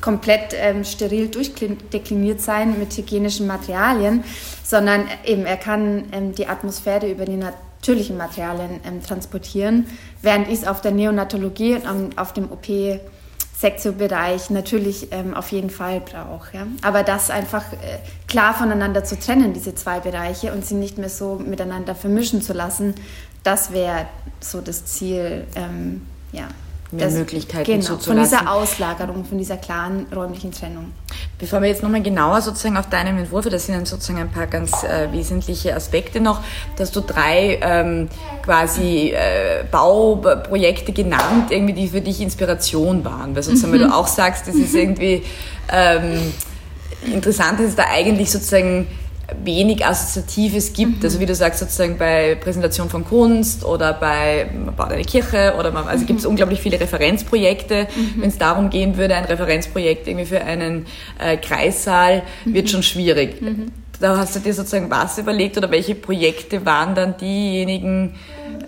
komplett 0.00 0.54
ähm, 0.54 0.84
steril 0.84 1.28
durchdekliniert 1.28 2.40
sein 2.40 2.78
mit 2.78 2.96
hygienischen 2.96 3.46
Materialien, 3.46 4.24
sondern 4.62 5.04
eben 5.24 5.44
er 5.44 5.56
kann 5.56 6.04
ähm, 6.12 6.34
die 6.34 6.46
Atmosphäre 6.46 7.10
über 7.10 7.24
die 7.24 7.36
natürlichen 7.36 8.16
Materialien 8.16 8.80
ähm, 8.86 9.02
transportieren, 9.02 9.86
während 10.22 10.48
ich 10.48 10.60
es 10.60 10.66
auf 10.66 10.80
der 10.80 10.92
Neonatologie 10.92 11.76
und 11.76 12.16
auf 12.16 12.32
dem 12.32 12.50
OP 12.50 12.66
Sektiorbereich 13.58 14.50
natürlich 14.50 15.08
ähm, 15.10 15.34
auf 15.34 15.50
jeden 15.50 15.70
Fall 15.70 16.00
brauche. 16.00 16.56
Ja? 16.56 16.66
Aber 16.82 17.02
das 17.02 17.28
einfach 17.28 17.72
äh, 17.72 17.98
klar 18.28 18.54
voneinander 18.54 19.02
zu 19.02 19.18
trennen, 19.18 19.52
diese 19.52 19.74
zwei 19.74 19.98
Bereiche, 19.98 20.52
und 20.52 20.64
sie 20.64 20.74
nicht 20.74 20.96
mehr 20.96 21.08
so 21.08 21.40
miteinander 21.44 21.96
vermischen 21.96 22.40
zu 22.40 22.52
lassen, 22.52 22.94
das 23.42 23.72
wäre 23.72 24.06
so 24.40 24.60
das 24.60 24.84
Ziel, 24.86 25.46
ähm, 25.54 26.02
ja. 26.32 26.48
Mehr 26.90 27.04
das, 27.04 27.14
Möglichkeiten 27.16 27.70
genau, 27.70 27.84
zuzulassen. 27.84 28.38
Von 28.38 28.46
dieser 28.46 28.50
Auslagerung, 28.50 29.24
von 29.26 29.36
dieser 29.36 29.58
klaren 29.58 30.06
räumlichen 30.10 30.52
Trennung. 30.52 30.92
Bevor 31.38 31.60
wir 31.60 31.68
jetzt 31.68 31.82
nochmal 31.82 32.02
genauer 32.02 32.40
sozusagen 32.40 32.78
auf 32.78 32.88
deinem 32.88 33.18
Entwurf, 33.18 33.46
das 33.46 33.66
sind 33.66 33.74
dann 33.74 33.84
sozusagen 33.84 34.18
ein 34.18 34.30
paar 34.30 34.46
ganz 34.46 34.84
äh, 34.84 35.12
wesentliche 35.12 35.76
Aspekte 35.76 36.18
noch, 36.18 36.40
dass 36.76 36.90
du 36.90 37.02
drei 37.02 37.58
ähm, 37.60 38.08
quasi 38.42 39.10
äh, 39.10 39.64
Bauprojekte 39.70 40.92
genannt, 40.92 41.50
irgendwie, 41.50 41.74
die 41.74 41.88
für 41.88 42.00
dich 42.00 42.22
Inspiration 42.22 43.04
waren. 43.04 43.36
Weil 43.36 43.42
sozusagen, 43.42 43.72
mhm. 43.72 43.80
weil 43.80 43.88
du 43.88 43.94
auch 43.94 44.08
sagst, 44.08 44.48
das 44.48 44.54
ist 44.54 44.74
irgendwie 44.74 45.22
ähm, 45.70 46.32
interessant, 47.12 47.60
dass 47.60 47.66
es 47.66 47.76
da 47.76 47.84
eigentlich 47.90 48.30
sozusagen 48.30 48.86
wenig 49.44 49.84
Assoziatives 49.84 50.72
gibt. 50.72 50.98
Mhm. 50.98 51.04
Also 51.04 51.20
wie 51.20 51.26
du 51.26 51.34
sagst, 51.34 51.60
sozusagen 51.60 51.98
bei 51.98 52.34
Präsentation 52.34 52.88
von 52.88 53.04
Kunst 53.04 53.64
oder 53.64 53.92
bei 53.92 54.50
man 54.64 54.74
baut 54.74 54.90
eine 54.90 55.04
Kirche 55.04 55.54
oder 55.58 55.70
man, 55.70 55.86
also 55.86 56.02
mhm. 56.02 56.06
gibt 56.06 56.20
es 56.20 56.26
unglaublich 56.26 56.60
viele 56.60 56.80
Referenzprojekte. 56.80 57.88
Mhm. 57.94 58.22
Wenn 58.22 58.28
es 58.28 58.38
darum 58.38 58.70
gehen 58.70 58.96
würde, 58.96 59.16
ein 59.16 59.24
Referenzprojekt 59.24 60.08
irgendwie 60.08 60.26
für 60.26 60.40
einen 60.40 60.86
äh, 61.18 61.36
Kreissaal, 61.36 62.22
wird 62.44 62.66
mhm. 62.66 62.70
schon 62.70 62.82
schwierig. 62.82 63.40
Mhm. 63.42 63.66
Da 64.00 64.16
hast 64.16 64.36
du 64.36 64.40
dir 64.40 64.54
sozusagen 64.54 64.90
was 64.90 65.18
überlegt 65.18 65.58
oder 65.58 65.70
welche 65.70 65.94
Projekte 65.94 66.64
waren 66.64 66.94
dann 66.94 67.16
diejenigen, 67.16 68.14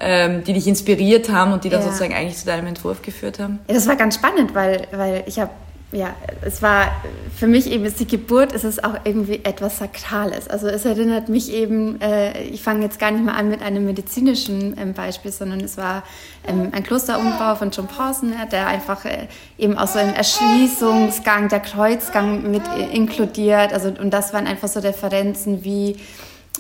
ähm, 0.01 0.43
die 0.45 0.53
dich 0.53 0.67
inspiriert 0.67 1.31
haben 1.31 1.53
und 1.53 1.65
die 1.65 1.71
dann 1.71 1.81
ja. 1.81 1.87
sozusagen 1.87 2.13
eigentlich 2.13 2.37
zu 2.37 2.47
deinem 2.47 2.67
Entwurf 2.67 3.01
geführt 3.01 3.39
haben? 3.39 3.61
Ja, 3.69 3.75
das 3.75 3.87
war 3.87 3.97
ganz 3.97 4.17
spannend, 4.17 4.55
weil, 4.55 4.89
weil 4.93 5.23
ich 5.27 5.39
habe 5.39 5.51
ja, 5.93 6.15
es 6.43 6.63
war 6.63 6.93
für 7.37 7.49
mich 7.49 7.69
eben 7.71 7.85
ist 7.85 7.99
die 7.99 8.07
Geburt, 8.07 8.53
ist 8.53 8.65
es 8.65 8.83
auch 8.83 8.95
irgendwie 9.05 9.41
etwas 9.43 9.79
Sakrales. 9.79 10.47
Also 10.49 10.69
es 10.69 10.85
erinnert 10.85 11.29
mich 11.29 11.53
eben, 11.53 12.01
äh, 12.01 12.43
ich 12.45 12.63
fange 12.63 12.85
jetzt 12.85 13.01
gar 13.01 13.11
nicht 13.11 13.25
mal 13.25 13.35
an 13.35 13.49
mit 13.49 13.61
einem 13.61 13.87
medizinischen 13.87 14.77
ähm, 14.79 14.95
Beispiel, 14.95 15.33
sondern 15.33 15.61
es 15.61 15.77
war 15.77 16.05
ähm, 16.47 16.69
ein 16.71 16.85
Klosterumbau 16.85 17.57
von 17.57 17.71
John 17.71 17.89
Pawson, 17.89 18.35
der 18.53 18.69
einfach 18.69 19.05
äh, 19.05 19.27
eben 19.59 19.77
auch 19.77 19.89
so 19.89 19.99
einen 19.99 20.15
Erschließungsgang, 20.15 21.49
der 21.49 21.61
Kreuzgang 21.61 22.49
mit 22.49 22.63
äh, 22.69 22.95
inkludiert. 22.95 23.73
Also 23.73 23.89
und 23.89 24.11
das 24.11 24.33
waren 24.33 24.47
einfach 24.47 24.69
so 24.69 24.79
Referenzen 24.81 25.65
wie 25.65 25.97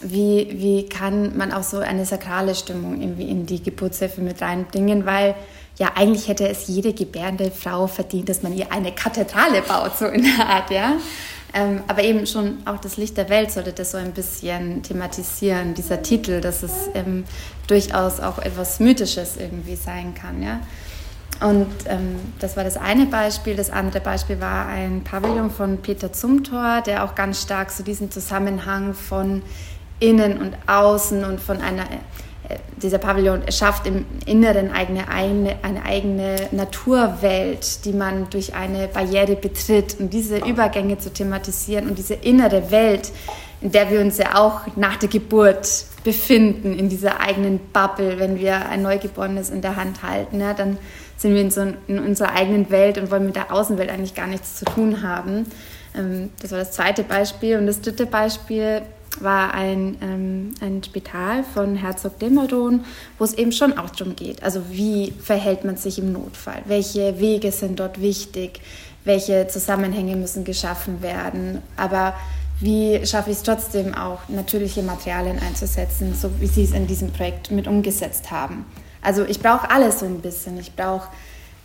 wie, 0.02 0.48
wie 0.52 0.88
kann 0.88 1.36
man 1.36 1.52
auch 1.52 1.62
so 1.62 1.78
eine 1.78 2.06
sakrale 2.06 2.54
Stimmung 2.54 3.02
irgendwie 3.02 3.28
in 3.28 3.44
die 3.44 3.62
Geburtshilfe 3.62 4.22
mit 4.22 4.40
reinbringen, 4.40 5.04
weil 5.04 5.34
ja, 5.80 5.92
eigentlich 5.94 6.28
hätte 6.28 6.46
es 6.46 6.68
jede 6.68 6.92
gebärende 6.92 7.50
Frau 7.50 7.86
verdient, 7.86 8.28
dass 8.28 8.42
man 8.42 8.52
ihr 8.52 8.70
eine 8.70 8.92
Kathedrale 8.92 9.62
baut, 9.62 9.96
so 9.96 10.04
in 10.06 10.22
der 10.22 10.46
Art, 10.46 10.70
ja. 10.70 10.98
Ähm, 11.54 11.80
aber 11.88 12.04
eben 12.04 12.26
schon 12.26 12.58
auch 12.66 12.78
das 12.78 12.98
Licht 12.98 13.16
der 13.16 13.30
Welt 13.30 13.50
sollte 13.50 13.72
das 13.72 13.92
so 13.92 13.96
ein 13.96 14.12
bisschen 14.12 14.82
thematisieren, 14.82 15.72
dieser 15.72 16.02
Titel, 16.02 16.42
dass 16.42 16.62
es 16.62 16.90
ähm, 16.92 17.24
durchaus 17.66 18.20
auch 18.20 18.38
etwas 18.38 18.78
Mythisches 18.78 19.38
irgendwie 19.38 19.74
sein 19.74 20.14
kann, 20.14 20.42
ja. 20.42 20.60
Und 21.40 21.72
ähm, 21.86 22.16
das 22.40 22.58
war 22.58 22.64
das 22.64 22.76
eine 22.76 23.06
Beispiel. 23.06 23.56
Das 23.56 23.70
andere 23.70 24.00
Beispiel 24.00 24.38
war 24.38 24.66
ein 24.66 25.02
Pavillon 25.02 25.50
von 25.50 25.78
Peter 25.78 26.12
Zumthor, 26.12 26.82
der 26.82 27.04
auch 27.04 27.14
ganz 27.14 27.40
stark 27.40 27.70
so 27.70 27.82
diesen 27.82 28.10
Zusammenhang 28.10 28.92
von 28.92 29.40
innen 29.98 30.36
und 30.36 30.54
außen 30.66 31.24
und 31.24 31.40
von 31.40 31.62
einer 31.62 31.86
dieser 32.76 32.98
Pavillon 32.98 33.42
schafft 33.50 33.86
im 33.86 34.06
Inneren 34.26 34.70
eine, 34.70 35.08
eine, 35.08 35.56
eine 35.62 35.84
eigene 35.84 36.36
Naturwelt, 36.50 37.84
die 37.84 37.92
man 37.92 38.30
durch 38.30 38.54
eine 38.54 38.88
Barriere 38.88 39.36
betritt. 39.36 39.98
Und 39.98 40.12
diese 40.12 40.38
Übergänge 40.38 40.98
zu 40.98 41.12
thematisieren 41.12 41.88
und 41.88 41.98
diese 41.98 42.14
innere 42.14 42.70
Welt, 42.70 43.12
in 43.60 43.72
der 43.72 43.90
wir 43.90 44.00
uns 44.00 44.18
ja 44.18 44.36
auch 44.36 44.62
nach 44.76 44.96
der 44.96 45.08
Geburt 45.08 45.84
befinden, 46.04 46.78
in 46.78 46.88
dieser 46.88 47.20
eigenen 47.20 47.60
Bubble, 47.72 48.18
wenn 48.18 48.38
wir 48.38 48.68
ein 48.68 48.82
Neugeborenes 48.82 49.50
in 49.50 49.60
der 49.60 49.76
Hand 49.76 50.02
halten, 50.02 50.40
ja, 50.40 50.54
dann 50.54 50.78
sind 51.16 51.34
wir 51.34 51.42
in, 51.42 51.50
so, 51.50 51.60
in 51.86 51.98
unserer 51.98 52.32
eigenen 52.32 52.70
Welt 52.70 52.96
und 52.96 53.10
wollen 53.10 53.26
mit 53.26 53.36
der 53.36 53.52
Außenwelt 53.52 53.90
eigentlich 53.90 54.14
gar 54.14 54.26
nichts 54.26 54.56
zu 54.56 54.64
tun 54.64 55.02
haben. 55.02 55.46
Ähm, 55.94 56.30
das 56.40 56.52
war 56.52 56.58
das 56.58 56.72
zweite 56.72 57.02
Beispiel. 57.02 57.58
Und 57.58 57.66
das 57.66 57.82
dritte 57.82 58.06
Beispiel 58.06 58.82
war 59.18 59.54
ein, 59.54 59.96
ähm, 60.00 60.54
ein 60.60 60.82
Spital 60.84 61.42
von 61.42 61.76
Herzog 61.76 62.18
Demeron, 62.18 62.84
wo 63.18 63.24
es 63.24 63.34
eben 63.34 63.52
schon 63.52 63.76
auch 63.76 63.90
darum 63.90 64.14
geht, 64.14 64.42
also 64.42 64.62
wie 64.70 65.12
verhält 65.22 65.64
man 65.64 65.76
sich 65.76 65.98
im 65.98 66.12
Notfall, 66.12 66.62
welche 66.66 67.18
Wege 67.18 67.50
sind 67.50 67.80
dort 67.80 68.00
wichtig, 68.00 68.60
welche 69.04 69.48
Zusammenhänge 69.48 70.16
müssen 70.16 70.44
geschaffen 70.44 71.02
werden, 71.02 71.62
aber 71.76 72.14
wie 72.60 73.04
schaffe 73.06 73.30
ich 73.30 73.38
es 73.38 73.42
trotzdem 73.42 73.94
auch, 73.94 74.28
natürliche 74.28 74.82
Materialien 74.82 75.38
einzusetzen, 75.38 76.14
so 76.14 76.30
wie 76.40 76.46
Sie 76.46 76.64
es 76.64 76.72
in 76.72 76.86
diesem 76.86 77.10
Projekt 77.10 77.50
mit 77.50 77.66
umgesetzt 77.66 78.30
haben. 78.30 78.66
Also 79.02 79.24
ich 79.24 79.40
brauche 79.40 79.70
alles 79.70 80.00
so 80.00 80.06
ein 80.06 80.20
bisschen. 80.20 80.58
Ich 80.58 80.74
brauche 80.76 81.08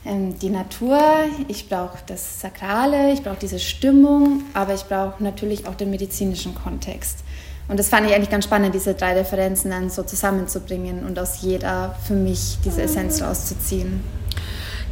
die 0.05 0.49
Natur, 0.49 0.99
ich 1.47 1.67
brauche 1.67 1.97
das 2.05 2.39
Sakrale, 2.39 3.11
ich 3.11 3.23
brauche 3.23 3.37
diese 3.41 3.57
Stimmung, 3.57 4.43
aber 4.53 4.75
ich 4.75 4.83
brauche 4.83 5.23
natürlich 5.23 5.67
auch 5.67 5.73
den 5.73 5.89
medizinischen 5.89 6.53
Kontext. 6.53 7.19
Und 7.67 7.79
das 7.79 7.89
fand 7.89 8.07
ich 8.07 8.13
eigentlich 8.13 8.29
ganz 8.29 8.45
spannend, 8.45 8.75
diese 8.75 8.93
drei 8.93 9.13
Referenzen 9.13 9.71
dann 9.71 9.89
so 9.89 10.03
zusammenzubringen 10.03 11.03
und 11.05 11.17
aus 11.17 11.41
jeder 11.41 11.95
für 12.07 12.13
mich 12.13 12.59
diese 12.63 12.83
Essenz 12.83 13.21
rauszuziehen. 13.23 14.03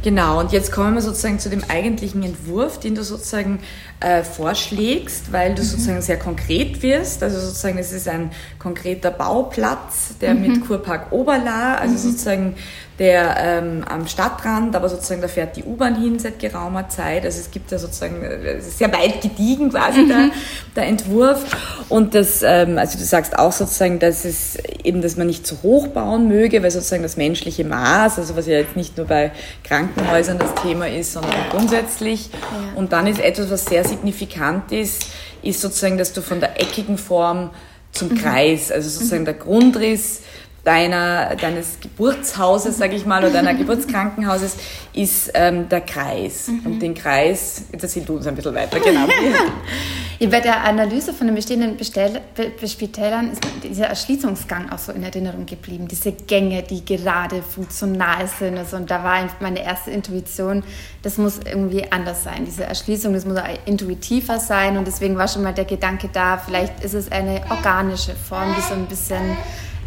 Genau, 0.04 0.38
und 0.38 0.52
jetzt 0.52 0.70
kommen 0.70 0.94
wir 0.96 1.00
sozusagen 1.00 1.38
zu 1.38 1.48
dem 1.48 1.64
eigentlichen 1.66 2.22
Entwurf, 2.22 2.78
den 2.78 2.94
du 2.94 3.02
sozusagen 3.02 3.60
äh, 4.00 4.22
vorschlägst, 4.22 5.32
weil 5.32 5.54
du 5.54 5.62
mhm. 5.62 5.66
sozusagen 5.66 6.02
sehr 6.02 6.18
konkret 6.18 6.82
wirst. 6.82 7.22
Also 7.22 7.40
sozusagen 7.40 7.78
es 7.78 7.90
ist 7.90 8.06
ein 8.06 8.30
konkreter 8.58 9.10
Bauplatz, 9.10 10.18
der 10.20 10.34
mhm. 10.34 10.42
mit 10.42 10.66
Kurpark 10.66 11.10
Oberla, 11.10 11.76
also 11.76 11.94
mhm. 11.94 11.98
sozusagen 11.98 12.56
der 12.98 13.36
ähm, 13.38 13.84
am 13.88 14.06
Stadtrand, 14.06 14.76
aber 14.76 14.88
sozusagen 14.88 15.20
da 15.20 15.26
fährt 15.26 15.56
die 15.56 15.64
U-Bahn 15.64 16.00
hin 16.00 16.20
seit 16.20 16.38
geraumer 16.38 16.88
Zeit. 16.88 17.24
Also 17.24 17.40
es 17.40 17.50
gibt 17.50 17.72
da 17.72 17.78
sozusagen, 17.78 18.22
äh, 18.22 18.60
sehr 18.60 18.92
weit 18.92 19.20
gediegen 19.20 19.70
quasi 19.70 20.02
mhm. 20.02 20.08
der, 20.08 20.30
der 20.76 20.86
Entwurf. 20.86 21.44
Und 21.88 22.14
das, 22.14 22.42
ähm, 22.42 22.78
also 22.78 22.96
du 22.96 23.04
sagst 23.04 23.36
auch 23.36 23.50
sozusagen, 23.50 23.98
dass 23.98 24.24
es 24.24 24.56
eben, 24.84 25.02
dass 25.02 25.16
man 25.16 25.26
nicht 25.26 25.44
zu 25.44 25.62
hoch 25.64 25.88
bauen 25.88 26.28
möge, 26.28 26.62
weil 26.62 26.70
sozusagen 26.70 27.02
das 27.02 27.16
menschliche 27.16 27.64
Maß, 27.64 28.18
also 28.18 28.36
was 28.36 28.46
ja 28.46 28.58
jetzt 28.58 28.76
nicht 28.76 28.96
nur 28.96 29.06
bei 29.06 29.32
Krankenhäusern 29.64 30.38
das 30.38 30.54
Thema 30.62 30.88
ist, 30.88 31.14
sondern 31.14 31.34
grundsätzlich. 31.50 32.30
Ja. 32.32 32.40
Und 32.76 32.92
dann 32.92 33.08
ist 33.08 33.20
etwas, 33.20 33.50
was 33.50 33.64
sehr 33.64 33.84
signifikant 33.84 34.70
ist, 34.70 35.06
ist 35.42 35.60
sozusagen, 35.60 35.98
dass 35.98 36.12
du 36.12 36.22
von 36.22 36.38
der 36.38 36.60
eckigen 36.60 36.96
Form 36.96 37.50
zum 37.90 38.10
mhm. 38.10 38.18
Kreis, 38.18 38.70
also 38.70 38.88
sozusagen 38.88 39.22
mhm. 39.22 39.26
der 39.26 39.34
Grundriss 39.34 40.20
deiner, 40.64 41.36
deines 41.36 41.78
Geburtshauses, 41.78 42.78
sage 42.78 42.96
ich 42.96 43.04
mal, 43.04 43.22
oder 43.22 43.32
deiner 43.32 43.54
Geburtskrankenhauses 43.54 44.56
ist 44.94 45.30
ähm, 45.34 45.68
der 45.68 45.82
Kreis. 45.82 46.48
Mhm. 46.48 46.60
Und 46.64 46.80
den 46.80 46.94
Kreis, 46.94 47.64
jetzt 47.70 47.82
erzähl 47.82 48.04
du 48.04 48.16
uns 48.16 48.26
ein 48.26 48.34
bisschen 48.34 48.54
weiter, 48.54 48.80
genau. 48.80 49.06
ja, 50.18 50.28
bei 50.28 50.40
der 50.40 50.64
Analyse 50.64 51.12
von 51.12 51.26
den 51.26 51.36
bestehenden 51.36 51.76
Bestell 51.76 52.20
Spitälern 52.64 53.32
ist 53.32 53.42
dieser 53.62 53.86
Erschließungsgang 53.86 54.72
auch 54.72 54.78
so 54.78 54.92
in 54.92 55.02
Erinnerung 55.02 55.44
geblieben. 55.44 55.86
Diese 55.86 56.12
Gänge, 56.12 56.62
die 56.62 56.82
gerade 56.82 57.42
funktional 57.42 58.26
sind. 58.26 58.56
Also, 58.56 58.76
und 58.76 58.90
da 58.90 59.04
war 59.04 59.28
meine 59.40 59.62
erste 59.62 59.90
Intuition, 59.90 60.64
das 61.02 61.18
muss 61.18 61.40
irgendwie 61.44 61.92
anders 61.92 62.24
sein. 62.24 62.46
Diese 62.46 62.64
Erschließung, 62.64 63.12
das 63.12 63.26
muss 63.26 63.38
intuitiver 63.66 64.38
sein. 64.38 64.78
Und 64.78 64.86
deswegen 64.86 65.18
war 65.18 65.28
schon 65.28 65.42
mal 65.42 65.52
der 65.52 65.66
Gedanke 65.66 66.08
da, 66.10 66.38
vielleicht 66.38 66.82
ist 66.82 66.94
es 66.94 67.12
eine 67.12 67.42
organische 67.50 68.14
Form, 68.14 68.54
die 68.56 68.62
so 68.62 68.72
ein 68.72 68.86
bisschen 68.86 69.36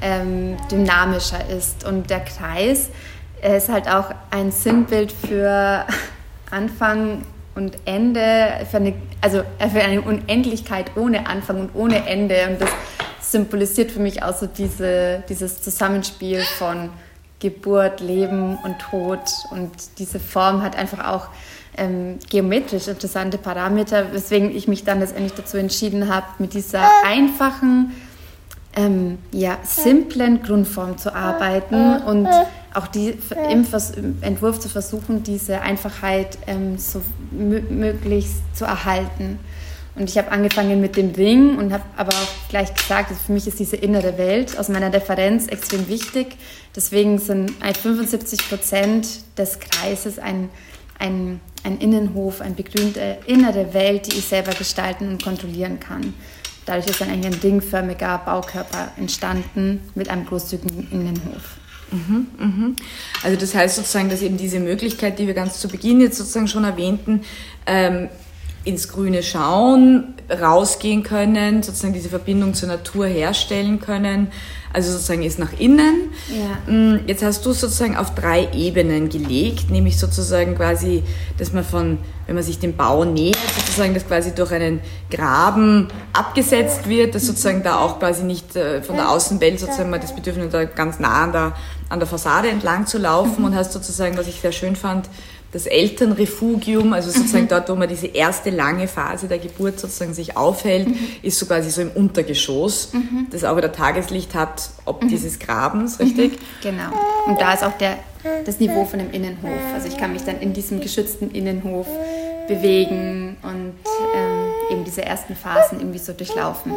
ähm, 0.02 0.58
dynamischer 0.72 1.50
ist. 1.50 1.86
Und 1.86 2.10
der 2.10 2.22
Kreis 2.22 2.90
ist 3.42 3.70
halt 3.70 3.88
auch 3.88 4.12
ein 4.32 4.52
Sinnbild 4.52 5.12
für 5.12 5.86
Anfang 6.52 7.24
und 7.56 7.78
Ende, 7.86 8.66
für 8.70 8.78
eine, 8.78 8.94
also 9.22 9.42
für 9.58 9.82
eine 9.82 10.02
Unendlichkeit 10.02 10.92
ohne 10.96 11.28
Anfang 11.28 11.60
und 11.60 11.70
ohne 11.74 12.08
Ende. 12.08 12.48
Und 12.50 12.62
das 12.62 12.70
symbolisiert 13.20 13.92
für 13.92 14.00
mich 14.00 14.24
auch 14.24 14.36
so 14.36 14.48
diese, 14.48 15.24
dieses 15.28 15.62
Zusammenspiel 15.62 16.42
von 16.42 16.90
Geburt, 17.40 18.00
Leben 18.00 18.58
und 18.64 18.80
Tod. 18.80 19.22
Und 19.52 19.72
diese 19.98 20.20
Form 20.20 20.62
hat 20.62 20.76
einfach 20.76 21.08
auch 21.08 21.28
ähm, 21.78 22.18
geometrisch 22.30 22.88
interessante 22.88 23.38
Parameter, 23.38 24.12
weswegen 24.12 24.56
ich 24.56 24.68
mich 24.68 24.84
dann 24.84 25.00
letztendlich 25.00 25.34
dazu 25.34 25.58
entschieden 25.58 26.14
habe, 26.14 26.26
mit 26.40 26.54
dieser 26.54 26.88
einfachen, 27.06 27.92
ähm, 28.78 29.18
ja, 29.32 29.58
simplen 29.64 30.44
Grundform 30.44 30.98
zu 30.98 31.14
arbeiten 31.14 32.02
und 32.04 32.28
auch 32.74 32.88
die, 32.88 33.18
im, 33.50 33.66
Vers 33.66 33.94
Entwurf 34.22 34.60
zu 34.60 34.70
versuchen, 34.70 35.24
diese 35.24 35.62
Einfachheit 35.62 36.38
ähm, 36.46 36.78
so 36.78 37.02
möglichst 37.32 38.36
zu 38.54 38.66
erhalten. 38.66 39.40
Und 39.96 40.12
ich 40.12 40.18
habe 40.20 40.32
angefangen 40.32 40.80
mit 40.80 40.96
dem 40.96 41.10
Ring 41.10 41.58
und 41.58 41.74
habe 41.74 41.84
aber 41.98 42.12
auch 42.12 42.50
gleich 42.50 42.72
gesagt, 42.76 43.12
für 43.26 43.32
mich 43.32 43.48
ist 43.48 43.58
diese 43.58 43.78
innere 43.78 44.20
Welt 44.20 44.60
aus 44.60 44.70
meiner 44.70 44.94
Referenz 44.94 45.48
extrem 45.48 45.88
wichtig. 45.88 46.38
Deswegen 46.76 47.18
sind 47.18 47.52
75 47.52 48.48
Prozent 48.48 49.08
des 49.40 49.60
Kreises 49.60 50.20
ein, 50.20 50.50
ein, 51.00 51.40
ein 51.64 51.80
Innenhof, 51.80 52.42
eine 52.42 52.54
begrünte 52.54 53.18
innere 53.26 53.74
Welt, 53.74 54.06
die 54.06 54.20
ich 54.20 54.26
selber 54.26 54.52
gestalten 54.52 55.10
und 55.10 55.24
kontrollieren 55.24 55.80
kann. 55.80 56.14
Dadurch 56.68 56.88
ist 56.88 57.00
dann 57.00 57.10
eigentlich 57.10 57.34
ein 57.34 57.40
ringförmiger 57.42 58.20
Baukörper 58.26 58.92
entstanden 58.98 59.82
mit 59.96 60.10
einem 60.10 60.26
großzügigen 60.26 60.92
Innenhof. 60.92 61.58
Mhm, 61.92 62.28
mhm. 62.38 62.76
Also 63.24 63.40
das 63.40 63.56
heißt 63.56 63.78
sozusagen, 63.78 64.10
dass 64.10 64.22
eben 64.22 64.36
diese 64.36 64.60
Möglichkeit, 64.60 65.18
die 65.18 65.28
wir 65.28 65.34
ganz 65.34 65.60
zu 65.60 65.70
Beginn 65.70 66.02
jetzt 66.02 66.18
sozusagen 66.18 66.50
schon 66.50 66.66
erwähnten, 66.66 67.22
ähm, 67.66 68.10
ins 68.64 68.90
Grüne 68.90 69.24
schauen, 69.24 70.14
rausgehen 70.30 71.04
können, 71.04 71.64
sozusagen 71.64 71.94
diese 71.94 72.10
Verbindung 72.10 72.54
zur 72.54 72.68
Natur 72.68 73.08
herstellen 73.08 73.80
können, 73.80 74.30
also 74.74 74.92
sozusagen 74.92 75.24
ist 75.24 75.40
nach 75.40 75.54
innen. 75.58 76.12
Ja. 76.30 76.72
Mm, 76.72 77.00
jetzt 77.08 77.24
hast 77.24 77.46
du 77.46 77.54
sozusagen 77.54 77.96
auf 77.96 78.14
drei 78.14 78.50
Ebenen 78.54 79.10
gelegt, 79.10 79.72
nämlich 79.72 79.98
sozusagen 79.98 80.56
quasi, 80.56 81.04
dass 81.38 81.54
man 81.54 81.64
von, 81.64 81.98
wenn 82.26 82.36
man 82.36 82.44
sich 82.44 82.60
dem 82.60 82.76
Bau 82.76 83.06
nähert, 83.06 83.38
sozusagen, 83.58 83.94
dass 83.94 84.06
quasi 84.06 84.36
durch 84.36 84.52
einen 84.52 84.82
Graben 85.10 85.88
abgesetzt 86.14 86.88
wird, 86.90 87.16
dass 87.16 87.26
sozusagen 87.26 87.64
da 87.64 87.80
auch 87.80 88.00
quasi 88.00 88.24
nicht 88.24 88.56
äh, 88.56 88.84
von 88.84 88.98
der 88.98 89.10
Außenwelt 89.10 89.60
sozusagen 89.60 89.90
man 89.90 90.02
das 90.02 90.14
Bedürfnis 90.14 90.52
da 90.52 90.66
ganz 90.66 91.00
nah 91.00 91.24
an 91.24 91.32
der, 91.32 91.54
an 91.90 92.00
der 92.00 92.08
Fassade 92.08 92.50
entlang 92.50 92.86
zu 92.86 92.98
laufen 92.98 93.44
und 93.46 93.56
hast 93.56 93.72
sozusagen, 93.72 94.18
was 94.18 94.28
ich 94.28 94.42
sehr 94.42 94.52
schön 94.52 94.76
fand, 94.76 95.10
das 95.52 95.66
Elternrefugium, 95.66 96.94
also 96.94 97.10
sozusagen 97.10 97.46
mhm. 97.46 97.50
dort, 97.50 97.70
wo 97.70 97.76
man 97.76 97.88
diese 97.88 98.08
erste 98.08 98.50
lange 98.50 98.88
Phase 98.88 99.28
der 99.28 99.40
Geburt 99.40 99.80
sozusagen 99.80 100.14
sich 100.14 100.36
aufhält, 100.36 100.90
mhm. 100.90 100.98
ist 101.22 101.40
so 101.40 101.46
quasi 101.46 101.70
so 101.70 101.82
im 101.82 101.92
Untergeschoss, 101.92 102.94
mhm. 102.94 103.28
das 103.32 103.44
auch 103.44 103.56
wieder 103.56 103.72
Tageslicht 103.72 104.36
hat, 104.36 104.70
ob 104.86 105.04
mhm. 105.04 105.08
dieses 105.08 105.40
Grabens, 105.40 106.00
richtig? 106.00 106.34
Mhm. 106.34 106.38
Genau. 106.64 106.92
Und 107.26 107.40
da 107.40 107.54
ist 107.54 107.64
auch 107.64 107.78
der, 107.78 107.98
das 108.46 108.60
Niveau 108.60 108.84
von 108.86 109.00
dem 109.00 109.12
Innenhof. 109.12 109.62
Also 109.74 109.88
ich 109.88 109.98
kann 109.98 110.12
mich 110.12 110.24
dann 110.24 110.40
in 110.42 110.54
diesem 110.54 110.82
geschützten 110.82 111.32
Innenhof 111.32 111.88
bewegen 112.48 113.38
und 113.44 113.74
ähm, 114.16 114.50
eben 114.72 114.84
diese 114.84 115.04
ersten 115.04 115.36
Phasen 115.36 115.80
irgendwie 115.80 116.00
so 116.00 116.14
durchlaufen. 116.14 116.74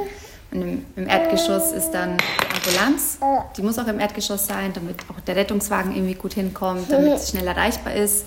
Und 0.52 0.62
im, 0.62 0.84
im, 0.96 1.08
Erdgeschoss 1.08 1.70
ist 1.72 1.92
dann 1.92 2.16
die 2.18 2.54
Ambulanz. 2.56 3.18
Die 3.56 3.62
muss 3.62 3.78
auch 3.78 3.86
im 3.86 4.00
Erdgeschoss 4.00 4.46
sein, 4.46 4.72
damit 4.74 4.96
auch 5.08 5.20
der 5.20 5.36
Rettungswagen 5.36 5.94
irgendwie 5.94 6.14
gut 6.14 6.34
hinkommt, 6.34 6.90
damit 6.90 7.14
es 7.14 7.30
schnell 7.30 7.46
erreichbar 7.46 7.94
ist. 7.94 8.24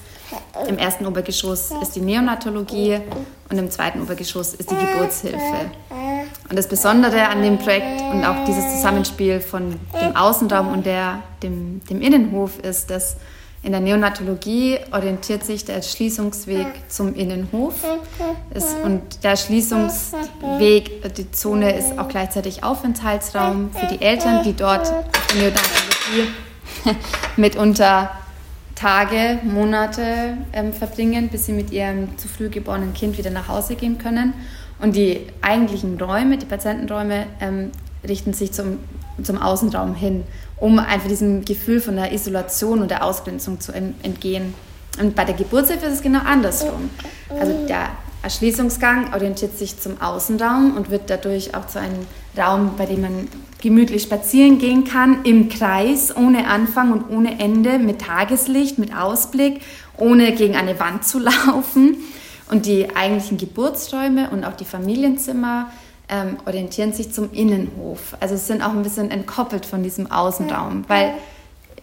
Im 0.67 0.77
ersten 0.77 1.05
Obergeschoss 1.05 1.71
ist 1.81 1.95
die 1.95 2.01
Neonatologie 2.01 2.99
und 3.49 3.57
im 3.57 3.69
zweiten 3.69 4.01
Obergeschoss 4.01 4.53
ist 4.53 4.71
die 4.71 4.75
Geburtshilfe. 4.75 5.71
Und 6.49 6.57
das 6.57 6.67
Besondere 6.67 7.27
an 7.27 7.41
dem 7.41 7.57
Projekt 7.57 8.01
und 8.01 8.23
auch 8.23 8.45
dieses 8.45 8.75
Zusammenspiel 8.75 9.39
von 9.39 9.79
dem 9.99 10.15
Außenraum 10.15 10.71
und 10.71 10.85
der, 10.85 11.19
dem, 11.41 11.81
dem 11.89 12.01
Innenhof 12.01 12.59
ist, 12.59 12.89
dass 12.89 13.17
in 13.63 13.71
der 13.71 13.79
Neonatologie 13.79 14.77
orientiert 14.91 15.45
sich 15.45 15.63
der 15.63 15.75
Erschließungsweg 15.75 16.67
zum 16.89 17.15
Innenhof. 17.15 17.75
Ist, 18.53 18.75
und 18.83 19.23
der 19.23 19.31
Erschließungsweg, 19.31 21.13
die 21.15 21.31
Zone 21.31 21.73
ist 21.73 21.97
auch 21.97 22.09
gleichzeitig 22.09 22.63
Aufenthaltsraum 22.63 23.71
für 23.71 23.87
die 23.87 24.01
Eltern, 24.01 24.43
die 24.43 24.53
dort 24.53 24.89
in 25.33 25.39
der 25.39 25.51
Neonatologie 25.51 26.99
mitunter 27.37 28.11
Tage, 28.83 29.39
Monate 29.43 30.37
ähm, 30.51 30.73
verbringen, 30.73 31.29
bis 31.29 31.45
sie 31.45 31.53
mit 31.53 31.71
ihrem 31.71 32.17
zu 32.17 32.27
früh 32.27 32.49
geborenen 32.49 32.93
Kind 32.93 33.17
wieder 33.17 33.29
nach 33.29 33.47
Hause 33.47 33.75
gehen 33.75 33.97
können. 33.97 34.33
Und 34.81 34.97
die 34.97 35.21
eigentlichen 35.41 35.99
Räume, 36.01 36.37
die 36.37 36.45
Patientenräume, 36.45 37.27
ähm, 37.39 37.71
richten 38.05 38.33
sich 38.33 38.51
zum, 38.51 38.79
zum 39.23 39.41
Außenraum 39.41 39.95
hin 39.95 40.23
um 40.63 40.79
einfach 40.79 41.09
diesem 41.09 41.43
Gefühl 41.43 41.81
von 41.81 41.97
der 41.97 42.13
Isolation 42.13 42.81
und 42.81 42.89
der 42.89 43.03
Ausgrenzung 43.03 43.59
zu 43.59 43.73
entgehen. 43.73 44.53
Und 44.97 45.13
bei 45.13 45.25
der 45.25 45.35
Geburtshilfe 45.35 45.87
ist 45.87 45.95
es 45.95 46.01
genau 46.01 46.21
andersrum. 46.23 46.89
Also 47.37 47.67
der 47.67 47.89
Erschließungsgang 48.23 49.13
orientiert 49.13 49.57
sich 49.57 49.79
zum 49.79 50.01
Außenraum 50.01 50.77
und 50.77 50.89
wird 50.89 51.09
dadurch 51.09 51.55
auch 51.55 51.67
zu 51.67 51.79
einem 51.79 52.07
Raum, 52.37 52.71
bei 52.77 52.85
dem 52.85 53.01
man 53.01 53.27
gemütlich 53.61 54.03
spazieren 54.03 54.59
gehen 54.59 54.85
kann, 54.85 55.23
im 55.25 55.49
Kreis, 55.49 56.15
ohne 56.15 56.47
Anfang 56.47 56.93
und 56.93 57.09
ohne 57.09 57.39
Ende, 57.39 57.79
mit 57.79 57.99
Tageslicht, 57.99 58.79
mit 58.79 58.95
Ausblick, 58.95 59.61
ohne 59.97 60.31
gegen 60.31 60.55
eine 60.55 60.79
Wand 60.79 61.05
zu 61.05 61.19
laufen. 61.47 61.97
Und 62.49 62.65
die 62.65 62.95
eigentlichen 62.95 63.37
Geburtsräume 63.37 64.29
und 64.29 64.45
auch 64.45 64.55
die 64.55 64.65
Familienzimmer 64.65 65.69
ähm, 66.07 66.37
orientieren 66.45 66.93
sich 66.93 67.11
zum 67.11 67.31
Innenhof. 67.33 68.15
Also 68.21 68.37
sind 68.37 68.61
auch 68.61 68.71
ein 68.71 68.83
bisschen 68.83 69.11
entkoppelt 69.11 69.65
von 69.65 69.83
diesem 69.83 70.09
Außenraum, 70.09 70.85
weil 70.87 71.13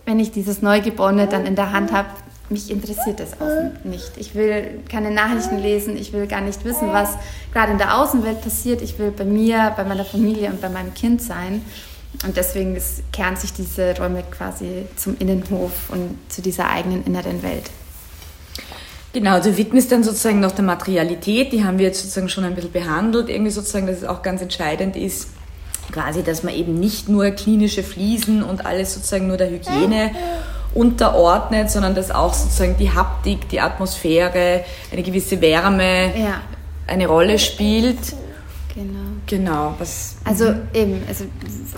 wenn 0.07 0.19
ich 0.19 0.31
dieses 0.31 0.63
Neugeborene 0.63 1.27
dann 1.27 1.45
in 1.45 1.55
der 1.55 1.73
Hand 1.73 1.93
habe, 1.93 2.09
mich 2.51 2.71
interessiert 2.71 3.21
das 3.21 3.41
Außen 3.41 3.73
nicht. 3.85 4.13
Ich 4.17 4.35
will 4.35 4.81
keine 4.89 5.11
Nachrichten 5.11 5.59
lesen, 5.59 5.97
ich 5.97 6.13
will 6.13 6.27
gar 6.27 6.41
nicht 6.41 6.65
wissen, 6.65 6.93
was 6.93 7.11
gerade 7.53 7.73
in 7.73 7.79
der 7.79 7.97
Außenwelt 7.99 8.43
passiert. 8.43 8.83
Ich 8.83 8.99
will 8.99 9.13
bei 9.13 9.25
mir, 9.25 9.73
bei 9.77 9.85
meiner 9.85 10.05
Familie 10.05 10.51
und 10.51 10.61
bei 10.61 10.69
meinem 10.69 10.93
Kind 10.95 11.23
sein. 11.23 11.63
Und 12.27 12.37
deswegen 12.37 12.77
ist, 12.77 13.03
kehren 13.13 13.37
sich 13.37 13.53
diese 13.53 13.97
Räume 13.97 14.25
quasi 14.31 14.87
zum 14.97 15.17
Innenhof 15.19 15.91
und 15.91 16.19
zu 16.29 16.43
dieser 16.43 16.69
eigenen 16.69 17.05
inneren 17.07 17.43
Welt. 17.43 17.71
Genau, 19.13 19.41
du 19.41 19.57
widmest 19.57 19.91
dann 19.91 20.05
sozusagen 20.05 20.39
noch 20.39 20.53
der 20.53 20.65
Materialität, 20.65 21.53
die 21.53 21.65
haben 21.65 21.79
wir 21.79 21.87
jetzt 21.87 22.01
sozusagen 22.01 22.29
schon 22.29 22.45
ein 22.45 22.55
bisschen 22.55 22.73
behandelt, 22.73 23.29
irgendwie 23.29 23.51
sozusagen, 23.51 23.87
dass 23.87 23.99
es 23.99 24.05
auch 24.05 24.23
ganz 24.23 24.41
entscheidend 24.41 24.97
ist, 24.97 25.29
quasi, 25.91 26.23
dass 26.23 26.45
man 26.45 26.55
eben 26.55 26.75
nicht 26.75 27.09
nur 27.09 27.31
klinische 27.31 27.83
Fliesen 27.83 28.45
und 28.45 28.65
alles 28.67 28.95
sozusagen 28.95 29.27
nur 29.27 29.37
der 29.37 29.51
Hygiene 29.51 30.13
unterordnet, 30.75 31.71
sondern 31.71 31.95
dass 31.95 32.11
auch 32.11 32.35
sozusagen 32.35 32.77
die 32.77 32.93
Haptik, 32.93 33.49
die 33.49 33.61
Atmosphäre, 33.61 34.65
eine 34.93 35.03
gewisse 35.03 35.41
Wärme 35.41 36.17
ja. 36.17 36.41
eine 36.87 37.07
Rolle 37.07 37.39
spielt. 37.39 38.15
Genau. 38.75 39.01
Genau. 39.27 39.75
Was, 39.79 40.17
also 40.25 40.55
eben, 40.75 41.03
also 41.09 41.25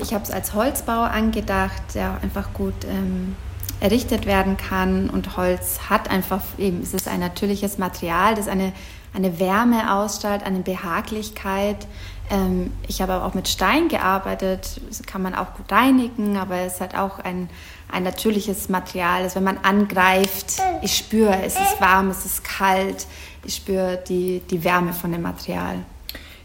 ich 0.00 0.14
habe 0.14 0.24
es 0.24 0.30
als 0.30 0.54
Holzbau 0.54 1.02
angedacht, 1.02 1.82
der 1.94 2.18
einfach 2.22 2.52
gut 2.54 2.74
ähm, 2.88 3.36
errichtet 3.80 4.26
werden 4.26 4.56
kann. 4.56 5.10
Und 5.10 5.36
Holz 5.36 5.90
hat 5.90 6.10
einfach 6.10 6.40
eben, 6.56 6.80
es 6.82 6.94
ist 6.94 7.08
ein 7.08 7.20
natürliches 7.20 7.78
Material, 7.78 8.34
das 8.34 8.48
eine, 8.48 8.72
eine 9.12 9.38
Wärme 9.38 9.92
ausstrahlt, 9.94 10.44
eine 10.44 10.60
Behaglichkeit. 10.60 11.86
Ähm, 12.32 12.72
ich 12.88 13.02
habe 13.02 13.12
aber 13.12 13.26
auch 13.26 13.34
mit 13.34 13.46
Stein 13.46 13.88
gearbeitet, 13.88 14.80
das 14.88 15.02
kann 15.02 15.22
man 15.22 15.34
auch 15.34 15.54
gut 15.54 15.70
reinigen, 15.70 16.38
aber 16.38 16.56
es 16.56 16.80
hat 16.80 16.96
auch 16.96 17.18
ein, 17.18 17.50
ein 17.92 18.02
natürliches 18.02 18.70
Material. 18.70 19.22
Also 19.22 19.36
wenn 19.36 19.44
man 19.44 19.58
angreift, 19.58 20.62
ich 20.80 20.96
spüre, 20.96 21.36
es 21.44 21.54
ist 21.54 21.80
warm, 21.80 22.08
es 22.10 22.24
ist 22.24 22.42
kalt, 22.42 23.06
ich 23.44 23.56
spüre 23.56 24.02
die, 24.08 24.40
die 24.50 24.64
Wärme 24.64 24.94
von 24.94 25.12
dem 25.12 25.22
Material. 25.22 25.76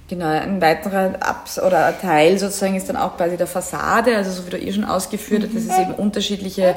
Genau, 0.10 0.28
ein 0.28 0.62
weiterer 0.62 1.16
Abs 1.20 1.60
oder 1.60 1.98
Teil 2.00 2.38
sozusagen 2.38 2.76
ist 2.76 2.88
dann 2.88 2.96
auch 2.96 3.18
quasi 3.18 3.36
der 3.36 3.48
Fassade, 3.48 4.16
also 4.16 4.32
so 4.32 4.46
wie 4.46 4.52
du 4.52 4.60
eh 4.60 4.72
schon 4.72 4.86
ausgeführt 4.86 5.44
hast, 5.44 5.56
dass 5.56 5.64
es 5.64 5.80
eben 5.80 5.94
unterschiedliche 5.94 6.76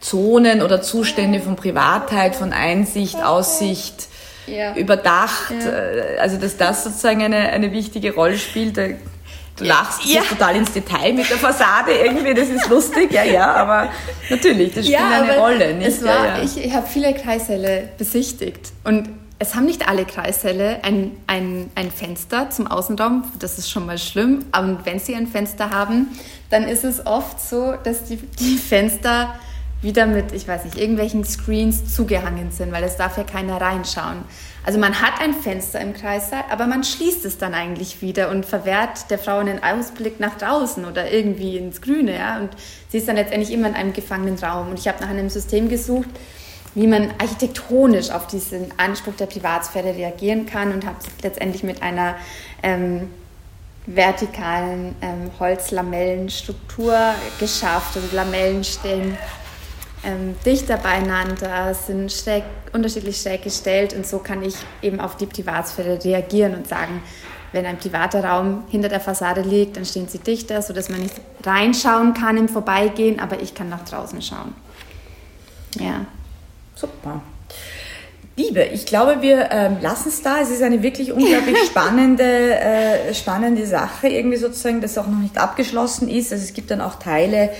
Zonen 0.00 0.62
oder 0.62 0.82
Zustände 0.82 1.40
von 1.40 1.56
Privatheit, 1.56 2.34
von 2.34 2.52
Einsicht, 2.52 3.16
Aussicht, 3.22 4.08
ja. 4.50 4.74
überdacht. 4.74 5.52
Ja. 5.64 5.70
Äh, 5.70 6.18
also 6.18 6.36
dass 6.36 6.56
das 6.56 6.84
sozusagen 6.84 7.22
eine, 7.22 7.50
eine 7.50 7.72
wichtige 7.72 8.14
Rolle 8.14 8.38
spielt. 8.38 8.76
Du 8.76 9.64
lachst 9.66 10.04
ja. 10.06 10.22
total 10.22 10.56
ins 10.56 10.72
Detail 10.72 11.12
mit 11.12 11.28
der 11.28 11.36
Fassade 11.36 11.92
irgendwie, 11.92 12.32
das 12.32 12.48
ist 12.48 12.68
lustig, 12.68 13.12
ja, 13.12 13.24
ja, 13.24 13.52
aber 13.52 13.90
natürlich, 14.30 14.72
das 14.72 14.86
spielt 14.86 15.00
eine 15.00 15.36
Rolle. 15.36 15.74
Nicht? 15.74 15.88
Es 15.88 16.04
war, 16.04 16.42
Ich, 16.42 16.64
ich 16.64 16.72
habe 16.72 16.86
viele 16.86 17.12
Kreissäle 17.12 17.88
besichtigt 17.98 18.72
und 18.84 19.10
es 19.38 19.54
haben 19.54 19.64
nicht 19.64 19.88
alle 19.88 20.04
Kreissäle 20.04 20.78
ein, 20.82 21.12
ein, 21.26 21.70
ein 21.74 21.90
Fenster 21.90 22.50
zum 22.50 22.66
Außenraum, 22.66 23.24
das 23.38 23.58
ist 23.58 23.70
schon 23.70 23.86
mal 23.86 23.98
schlimm, 23.98 24.44
aber 24.52 24.78
wenn 24.84 24.98
sie 24.98 25.14
ein 25.14 25.26
Fenster 25.26 25.70
haben, 25.70 26.08
dann 26.50 26.64
ist 26.64 26.84
es 26.84 27.06
oft 27.06 27.40
so, 27.40 27.74
dass 27.82 28.04
die, 28.04 28.16
die 28.16 28.56
Fenster 28.56 29.34
wieder 29.82 30.06
mit, 30.06 30.32
ich 30.32 30.46
weiß 30.46 30.64
nicht, 30.64 30.78
irgendwelchen 30.78 31.24
Screens 31.24 31.94
zugehangen 31.94 32.50
sind, 32.50 32.72
weil 32.72 32.84
es 32.84 32.96
darf 32.96 33.16
ja 33.16 33.24
keiner 33.24 33.60
reinschauen. 33.60 34.24
Also 34.64 34.78
man 34.78 35.00
hat 35.00 35.20
ein 35.22 35.32
Fenster 35.32 35.80
im 35.80 35.94
Kreissaal, 35.94 36.44
aber 36.50 36.66
man 36.66 36.84
schließt 36.84 37.24
es 37.24 37.38
dann 37.38 37.54
eigentlich 37.54 38.02
wieder 38.02 38.28
und 38.28 38.44
verwehrt 38.44 39.10
der 39.10 39.18
Frau 39.18 39.38
einen 39.38 39.62
Ausblick 39.62 40.20
nach 40.20 40.36
draußen 40.36 40.84
oder 40.84 41.10
irgendwie 41.10 41.56
ins 41.56 41.80
Grüne. 41.80 42.16
Ja? 42.16 42.38
Und 42.38 42.50
sie 42.90 42.98
ist 42.98 43.08
dann 43.08 43.16
letztendlich 43.16 43.52
immer 43.52 43.68
in 43.68 43.74
einem 43.74 43.92
gefangenen 43.94 44.38
Raum. 44.38 44.68
Und 44.68 44.78
ich 44.78 44.86
habe 44.86 45.00
nach 45.00 45.08
einem 45.08 45.30
System 45.30 45.70
gesucht, 45.70 46.10
wie 46.74 46.86
man 46.86 47.10
architektonisch 47.18 48.10
auf 48.10 48.26
diesen 48.26 48.66
Anspruch 48.76 49.14
der 49.16 49.26
Privatsphäre 49.26 49.96
reagieren 49.96 50.44
kann 50.44 50.72
und 50.72 50.86
habe 50.86 50.98
letztendlich 51.22 51.62
mit 51.62 51.82
einer 51.82 52.16
ähm, 52.62 53.08
vertikalen 53.86 54.94
ähm, 55.00 55.30
Holzlamellenstruktur 55.40 57.14
geschafft. 57.40 57.96
Also 57.96 58.14
Lamellen 58.14 58.62
stellen 58.62 59.16
ähm, 60.04 60.36
dichter 60.44 60.76
beieinander, 60.76 61.74
sind 61.74 62.10
schräg, 62.12 62.44
unterschiedlich 62.72 63.20
schräg 63.20 63.42
gestellt 63.42 63.94
und 63.94 64.06
so 64.06 64.18
kann 64.18 64.42
ich 64.42 64.54
eben 64.82 65.00
auf 65.00 65.16
die 65.16 65.26
Privatsphäre 65.26 66.02
reagieren 66.02 66.54
und 66.54 66.66
sagen, 66.68 67.02
wenn 67.52 67.66
ein 67.66 67.78
privater 67.78 68.24
Raum 68.24 68.64
hinter 68.70 68.88
der 68.88 69.00
Fassade 69.00 69.42
liegt, 69.42 69.76
dann 69.76 69.84
stehen 69.84 70.08
sie 70.08 70.18
dichter, 70.18 70.62
sodass 70.62 70.88
man 70.88 71.00
nicht 71.00 71.14
reinschauen 71.44 72.14
kann 72.14 72.36
im 72.36 72.48
Vorbeigehen, 72.48 73.18
aber 73.18 73.40
ich 73.40 73.54
kann 73.54 73.68
nach 73.68 73.84
draußen 73.84 74.22
schauen. 74.22 74.54
Ja. 75.78 76.06
Super. 76.74 77.20
Liebe, 78.36 78.62
ich 78.62 78.86
glaube, 78.86 79.20
wir 79.20 79.50
ähm, 79.50 79.78
lassen 79.82 80.08
es 80.08 80.22
da. 80.22 80.40
Es 80.40 80.50
ist 80.50 80.62
eine 80.62 80.82
wirklich 80.82 81.12
unglaublich 81.12 81.58
spannende, 81.66 82.54
äh, 82.58 83.12
spannende 83.12 83.66
Sache, 83.66 84.08
irgendwie 84.08 84.38
sozusagen, 84.38 84.80
das 84.80 84.96
auch 84.96 85.06
noch 85.06 85.18
nicht 85.18 85.36
abgeschlossen 85.36 86.08
ist. 86.08 86.32
Also 86.32 86.44
es 86.44 86.54
gibt 86.54 86.70
dann 86.70 86.80
auch 86.80 86.94
Teile, 86.94 87.50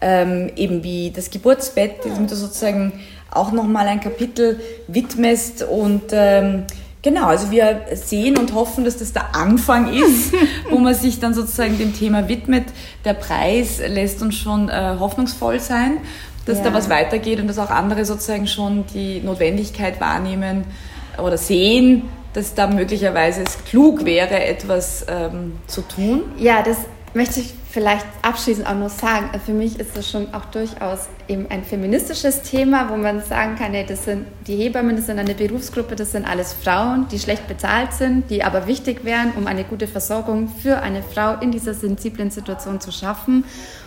ähm, 0.00 0.50
eben 0.56 0.82
wie 0.82 1.10
das 1.10 1.30
Geburtsbett, 1.30 2.04
dem 2.04 2.26
du 2.26 2.34
sozusagen 2.34 2.92
auch 3.30 3.52
nochmal 3.52 3.86
ein 3.88 4.00
Kapitel 4.00 4.60
widmest 4.88 5.62
und 5.62 6.04
ähm, 6.12 6.64
Genau, 7.06 7.26
also 7.26 7.52
wir 7.52 7.82
sehen 7.94 8.36
und 8.36 8.52
hoffen, 8.52 8.84
dass 8.84 8.96
das 8.96 9.12
der 9.12 9.36
Anfang 9.36 9.92
ist, 9.92 10.32
wo 10.70 10.78
man 10.78 10.92
sich 10.92 11.20
dann 11.20 11.34
sozusagen 11.34 11.78
dem 11.78 11.94
Thema 11.94 12.28
widmet. 12.28 12.64
Der 13.04 13.14
Preis 13.14 13.78
lässt 13.78 14.22
uns 14.22 14.34
schon 14.34 14.68
äh, 14.68 14.96
hoffnungsvoll 14.98 15.60
sein, 15.60 15.98
dass 16.46 16.58
ja. 16.58 16.64
da 16.64 16.74
was 16.74 16.90
weitergeht 16.90 17.38
und 17.38 17.46
dass 17.46 17.60
auch 17.60 17.70
andere 17.70 18.04
sozusagen 18.04 18.48
schon 18.48 18.86
die 18.92 19.20
Notwendigkeit 19.20 20.00
wahrnehmen 20.00 20.64
oder 21.22 21.38
sehen, 21.38 22.08
dass 22.32 22.54
da 22.54 22.66
möglicherweise 22.66 23.44
es 23.44 23.64
klug 23.64 24.04
wäre, 24.04 24.44
etwas 24.44 25.06
ähm, 25.08 25.52
zu 25.68 25.82
tun. 25.82 26.22
Ja, 26.38 26.64
das 26.64 26.78
möchte 27.14 27.40
ich 27.40 27.54
vielleicht 27.70 28.06
abschließend 28.22 28.66
auch 28.66 28.74
noch 28.74 28.90
sagen, 28.90 29.30
für 29.44 29.52
mich 29.52 29.78
ist 29.78 29.96
das 29.96 30.10
schon 30.10 30.32
auch 30.34 30.44
durchaus 30.46 31.08
eben 31.28 31.46
ein 31.50 31.64
feministisches 31.64 32.42
Thema, 32.42 32.88
wo 32.90 32.96
man 32.96 33.22
sagen 33.22 33.56
kann, 33.56 33.72
hey, 33.72 33.84
das 33.86 34.04
sind 34.04 34.26
die 34.46 34.56
Hebammen, 34.56 34.96
das 34.96 35.06
sind 35.06 35.18
eine 35.18 35.34
Berufsgruppe, 35.34 35.96
das 35.96 36.12
sind 36.12 36.26
alles 36.26 36.52
Frauen, 36.52 37.06
die 37.10 37.18
schlecht 37.18 37.48
bezahlt 37.48 37.92
sind, 37.92 38.30
die 38.30 38.44
aber 38.44 38.66
wichtig 38.66 39.04
wären, 39.04 39.32
um 39.36 39.46
eine 39.46 39.64
gute 39.64 39.88
Versorgung 39.88 40.48
für 40.48 40.80
eine 40.80 41.02
Frau 41.02 41.38
in 41.40 41.52
dieser 41.52 41.74
sensiblen 41.74 42.30
Situation 42.30 42.80
zu 42.80 42.92
schaffen. 42.92 43.44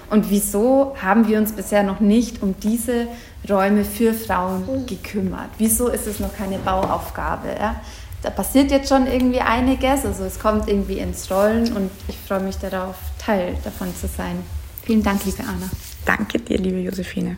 Und 0.10 0.30
wieso 0.30 0.96
haben 1.02 1.28
wir 1.28 1.38
uns 1.38 1.52
bisher 1.52 1.84
noch 1.84 2.00
nicht 2.00 2.42
um 2.42 2.56
diese 2.60 3.08
Räume 3.48 3.86
für 3.86 4.14
Frauen 4.14 4.86
gekümmert? 4.88 5.50
Wieso 5.60 5.88
ist 5.88 6.08
es 6.08 6.20
noch 6.20 6.36
keine 6.36 6.58
Bauaufgabe? 6.58 7.50
Ja? 7.60 7.76
da 8.22 8.30
passiert 8.30 8.72
jetzt 8.72 8.90
schon 8.90 9.08
irgendwie 9.08 9.40
einiges. 9.40 10.06
Also 10.06 10.24
es 10.24 10.40
kommt 10.40 10.68
irgendwie 10.68 11.00
ins 11.00 11.30
Rollen 11.32 11.72
und 11.74 11.92
ich 12.08 12.18
freue 12.18 12.42
mich 12.42 12.58
darauf, 12.58 12.96
Teil 13.30 13.56
davon 13.64 13.96
zu 13.96 14.08
sein. 14.08 14.44
Vielen 14.82 15.04
Dank, 15.04 15.24
liebe 15.24 15.44
Anna. 15.44 15.70
Danke 16.04 16.40
dir, 16.40 16.58
liebe 16.58 16.80
Josephine. 16.80 17.38